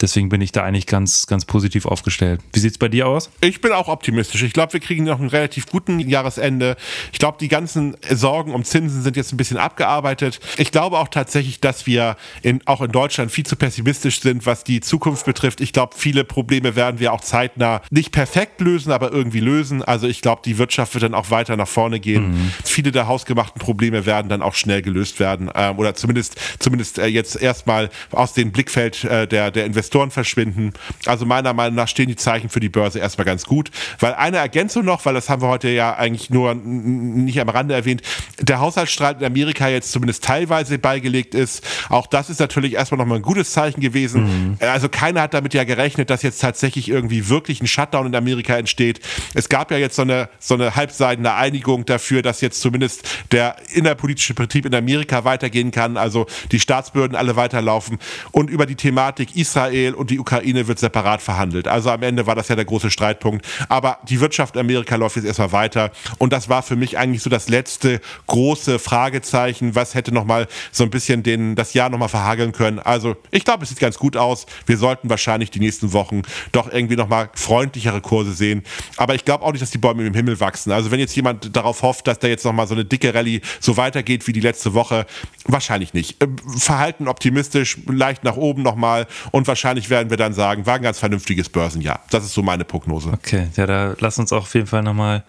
Deswegen 0.00 0.28
bin 0.28 0.40
ich 0.40 0.52
da 0.52 0.62
eigentlich 0.62 0.86
ganz, 0.86 1.26
ganz 1.26 1.44
positiv 1.44 1.84
aufgestellt. 1.84 2.40
Wie 2.52 2.60
sieht 2.60 2.72
es 2.72 2.78
bei 2.78 2.88
dir 2.88 3.08
aus? 3.08 3.30
Ich 3.40 3.60
bin 3.60 3.72
auch 3.72 3.88
optimistisch. 3.88 4.42
Ich 4.42 4.52
glaube, 4.52 4.72
wir 4.72 4.80
kriegen 4.80 5.04
noch 5.04 5.18
einen 5.18 5.28
relativ 5.28 5.66
guten 5.66 5.98
Jahresende. 5.98 6.76
Ich 7.12 7.18
glaube, 7.18 7.38
die 7.40 7.48
ganzen 7.48 7.96
Sorgen 8.08 8.54
um 8.54 8.64
Zinsen 8.64 9.02
sind 9.02 9.16
jetzt 9.16 9.32
ein 9.32 9.36
bisschen 9.36 9.56
abgearbeitet. 9.56 10.40
Ich 10.56 10.70
glaube 10.70 10.98
auch 10.98 11.08
tatsächlich, 11.08 11.60
dass 11.60 11.86
wir 11.86 12.16
in, 12.42 12.60
auch 12.66 12.80
in 12.80 12.92
Deutschland 12.92 13.32
viel 13.32 13.44
zu 13.44 13.56
pessimistisch 13.56 14.20
sind, 14.20 14.46
was 14.46 14.62
die 14.62 14.80
Zukunft 14.80 15.24
betrifft. 15.24 15.60
Ich 15.60 15.72
glaube, 15.72 15.94
viele 15.96 16.24
Probleme 16.24 16.76
werden 16.76 17.00
wir 17.00 17.12
auch 17.12 17.20
zeitnah 17.20 17.82
nicht 17.90 18.12
perfekt 18.12 18.37
lösen, 18.58 18.92
aber 18.92 19.12
irgendwie 19.12 19.40
lösen. 19.40 19.82
Also 19.82 20.06
ich 20.06 20.22
glaube, 20.22 20.42
die 20.44 20.58
Wirtschaft 20.58 20.94
wird 20.94 21.04
dann 21.04 21.14
auch 21.14 21.30
weiter 21.30 21.56
nach 21.56 21.68
vorne 21.68 22.00
gehen. 22.00 22.30
Mhm. 22.30 22.52
Viele 22.64 22.92
der 22.92 23.06
hausgemachten 23.06 23.60
Probleme 23.60 24.06
werden 24.06 24.28
dann 24.28 24.42
auch 24.42 24.54
schnell 24.54 24.82
gelöst 24.82 25.20
werden 25.20 25.50
ähm, 25.54 25.78
oder 25.78 25.94
zumindest, 25.94 26.36
zumindest 26.58 26.98
äh, 26.98 27.06
jetzt 27.06 27.40
erstmal 27.40 27.90
aus 28.12 28.32
dem 28.32 28.52
Blickfeld 28.52 29.04
äh, 29.04 29.26
der, 29.26 29.50
der 29.50 29.66
Investoren 29.66 30.10
verschwinden. 30.10 30.72
Also 31.06 31.26
meiner 31.26 31.52
Meinung 31.52 31.74
nach 31.74 31.88
stehen 31.88 32.08
die 32.08 32.16
Zeichen 32.16 32.48
für 32.48 32.60
die 32.60 32.68
Börse 32.68 32.98
erstmal 32.98 33.24
ganz 33.24 33.44
gut. 33.44 33.70
Weil 33.98 34.14
eine 34.14 34.38
Ergänzung 34.38 34.84
noch, 34.84 35.04
weil 35.04 35.14
das 35.14 35.28
haben 35.28 35.42
wir 35.42 35.48
heute 35.48 35.68
ja 35.68 35.96
eigentlich 35.96 36.30
nur 36.30 36.54
nicht 36.54 37.40
am 37.40 37.48
Rande 37.48 37.74
erwähnt, 37.74 38.02
der 38.40 38.60
Haushaltsstreit 38.60 39.20
in 39.20 39.26
Amerika 39.26 39.68
jetzt 39.68 39.92
zumindest 39.92 40.24
teilweise 40.24 40.78
beigelegt 40.78 41.34
ist. 41.34 41.66
Auch 41.88 42.06
das 42.06 42.30
ist 42.30 42.40
natürlich 42.40 42.74
erstmal 42.74 42.98
nochmal 42.98 43.18
ein 43.18 43.22
gutes 43.22 43.52
Zeichen 43.52 43.80
gewesen. 43.80 44.22
Mhm. 44.50 44.58
Also 44.60 44.88
keiner 44.88 45.22
hat 45.22 45.34
damit 45.34 45.54
ja 45.54 45.64
gerechnet, 45.64 46.10
dass 46.10 46.22
jetzt 46.22 46.40
tatsächlich 46.40 46.88
irgendwie 46.88 47.28
wirklich 47.28 47.60
ein 47.60 47.66
Shutdown 47.66 48.06
in 48.06 48.14
Amerika 48.14 48.27
entsteht. 48.36 49.00
Es 49.34 49.48
gab 49.48 49.70
ja 49.70 49.78
jetzt 49.78 49.96
so 49.96 50.02
eine, 50.02 50.28
so 50.38 50.54
eine 50.54 50.76
halbseidene 50.76 51.34
Einigung 51.34 51.84
dafür, 51.84 52.22
dass 52.22 52.40
jetzt 52.40 52.60
zumindest 52.60 53.08
der 53.32 53.56
innerpolitische 53.72 54.34
Betrieb 54.34 54.66
in 54.66 54.74
Amerika 54.74 55.24
weitergehen 55.24 55.70
kann, 55.70 55.96
also 55.96 56.26
die 56.52 56.60
Staatsbehörden 56.60 57.16
alle 57.16 57.36
weiterlaufen. 57.36 57.98
Und 58.32 58.50
über 58.50 58.66
die 58.66 58.76
Thematik 58.76 59.36
Israel 59.36 59.94
und 59.94 60.10
die 60.10 60.18
Ukraine 60.18 60.66
wird 60.68 60.78
separat 60.78 61.22
verhandelt. 61.22 61.68
Also 61.68 61.90
am 61.90 62.02
Ende 62.02 62.26
war 62.26 62.34
das 62.34 62.48
ja 62.48 62.56
der 62.56 62.64
große 62.64 62.90
Streitpunkt. 62.90 63.46
Aber 63.68 63.98
die 64.08 64.20
Wirtschaft 64.20 64.56
Amerika 64.56 64.96
läuft 64.96 65.16
jetzt 65.16 65.24
erstmal 65.24 65.52
weiter. 65.52 65.90
Und 66.18 66.32
das 66.32 66.48
war 66.48 66.62
für 66.62 66.76
mich 66.76 66.98
eigentlich 66.98 67.22
so 67.22 67.30
das 67.30 67.48
letzte 67.48 68.00
große 68.26 68.78
Fragezeichen. 68.78 69.74
Was 69.74 69.94
hätte 69.94 70.12
nochmal 70.12 70.48
so 70.72 70.84
ein 70.84 70.90
bisschen 70.90 71.22
den, 71.22 71.54
das 71.54 71.74
Jahr 71.74 71.90
nochmal 71.90 72.08
verhageln 72.08 72.52
können? 72.52 72.78
Also 72.78 73.16
ich 73.30 73.44
glaube, 73.44 73.64
es 73.64 73.70
sieht 73.70 73.80
ganz 73.80 73.98
gut 73.98 74.16
aus. 74.16 74.46
Wir 74.66 74.76
sollten 74.76 75.10
wahrscheinlich 75.10 75.50
die 75.50 75.60
nächsten 75.60 75.92
Wochen 75.92 76.22
doch 76.52 76.70
irgendwie 76.72 76.96
nochmal 76.96 77.30
freundlichere 77.34 78.00
Kurse 78.00 78.17
sehen. 78.24 78.62
Aber 78.96 79.14
ich 79.14 79.24
glaube 79.24 79.44
auch 79.44 79.52
nicht, 79.52 79.62
dass 79.62 79.70
die 79.70 79.78
Bäume 79.78 80.06
im 80.06 80.14
Himmel 80.14 80.40
wachsen. 80.40 80.72
Also 80.72 80.90
wenn 80.90 81.00
jetzt 81.00 81.14
jemand 81.16 81.54
darauf 81.56 81.82
hofft, 81.82 82.06
dass 82.06 82.18
da 82.18 82.28
jetzt 82.28 82.44
nochmal 82.44 82.66
so 82.66 82.74
eine 82.74 82.84
dicke 82.84 83.14
Rallye 83.14 83.40
so 83.60 83.76
weitergeht 83.76 84.26
wie 84.26 84.32
die 84.32 84.40
letzte 84.40 84.74
Woche, 84.74 85.06
wahrscheinlich 85.46 85.94
nicht. 85.94 86.22
Ähm, 86.22 86.36
Verhalten 86.56 87.08
optimistisch, 87.08 87.78
leicht 87.86 88.24
nach 88.24 88.36
oben 88.36 88.62
nochmal 88.62 89.06
und 89.30 89.46
wahrscheinlich 89.46 89.90
werden 89.90 90.10
wir 90.10 90.16
dann 90.16 90.32
sagen, 90.32 90.66
war 90.66 90.76
ein 90.76 90.82
ganz 90.82 90.98
vernünftiges 90.98 91.48
Börsenjahr. 91.48 92.00
Das 92.10 92.24
ist 92.24 92.34
so 92.34 92.42
meine 92.42 92.64
Prognose. 92.64 93.10
Okay, 93.12 93.48
ja, 93.56 93.66
da 93.66 93.94
lass 94.00 94.18
uns 94.18 94.32
auch 94.32 94.42
auf 94.42 94.54
jeden 94.54 94.66
Fall 94.66 94.82
nochmal 94.82 95.24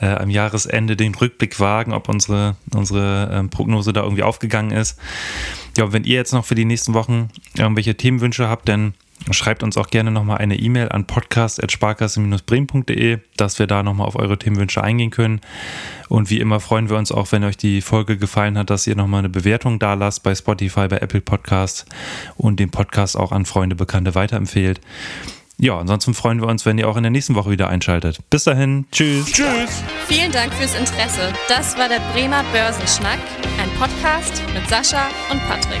äh, 0.00 0.06
am 0.06 0.30
Jahresende 0.30 0.96
den 0.96 1.14
Rückblick 1.14 1.58
wagen, 1.60 1.92
ob 1.92 2.08
unsere, 2.08 2.56
unsere 2.74 3.30
ähm, 3.32 3.50
Prognose 3.50 3.92
da 3.92 4.02
irgendwie 4.02 4.22
aufgegangen 4.22 4.70
ist. 4.70 4.98
Ja, 5.76 5.92
wenn 5.92 6.04
ihr 6.04 6.16
jetzt 6.16 6.32
noch 6.32 6.44
für 6.44 6.54
die 6.54 6.64
nächsten 6.64 6.94
Wochen 6.94 7.28
irgendwelche 7.56 7.96
Themenwünsche 7.96 8.48
habt, 8.48 8.68
dann 8.68 8.94
Schreibt 9.30 9.62
uns 9.62 9.78
auch 9.78 9.88
gerne 9.88 10.10
nochmal 10.10 10.36
eine 10.38 10.56
E-Mail 10.56 10.88
an 10.90 11.06
podcast.sparkasse-bremen.de, 11.06 13.18
dass 13.36 13.58
wir 13.58 13.66
da 13.66 13.82
nochmal 13.82 14.06
auf 14.06 14.16
eure 14.16 14.38
Themenwünsche 14.38 14.82
eingehen 14.82 15.10
können. 15.10 15.40
Und 16.08 16.28
wie 16.28 16.40
immer 16.40 16.60
freuen 16.60 16.90
wir 16.90 16.98
uns 16.98 17.10
auch, 17.10 17.32
wenn 17.32 17.42
euch 17.44 17.56
die 17.56 17.80
Folge 17.80 18.18
gefallen 18.18 18.58
hat, 18.58 18.68
dass 18.68 18.86
ihr 18.86 18.96
nochmal 18.96 19.20
eine 19.20 19.30
Bewertung 19.30 19.78
da 19.78 19.94
lasst 19.94 20.24
bei 20.24 20.34
Spotify, 20.34 20.88
bei 20.88 20.98
Apple 20.98 21.22
Podcasts 21.22 21.86
und 22.36 22.60
den 22.60 22.70
Podcast 22.70 23.16
auch 23.16 23.32
an 23.32 23.46
Freunde, 23.46 23.76
Bekannte 23.76 24.14
weiterempfehlt. 24.14 24.82
Ja, 25.56 25.78
ansonsten 25.78 26.14
freuen 26.14 26.40
wir 26.40 26.48
uns, 26.48 26.66
wenn 26.66 26.78
ihr 26.78 26.88
auch 26.88 26.96
in 26.96 27.04
der 27.04 27.12
nächsten 27.12 27.36
Woche 27.36 27.50
wieder 27.50 27.68
einschaltet. 27.68 28.18
Bis 28.28 28.42
dahin, 28.44 28.86
tschüss. 28.90 29.26
Tschüss. 29.26 29.84
Vielen 30.08 30.32
Dank 30.32 30.52
fürs 30.52 30.74
Interesse. 30.74 31.32
Das 31.48 31.78
war 31.78 31.88
der 31.88 32.00
Bremer 32.12 32.42
Börsenschnack, 32.52 33.20
ein 33.62 33.70
Podcast 33.78 34.42
mit 34.52 34.68
Sascha 34.68 35.06
und 35.30 35.40
Patrick. 35.46 35.80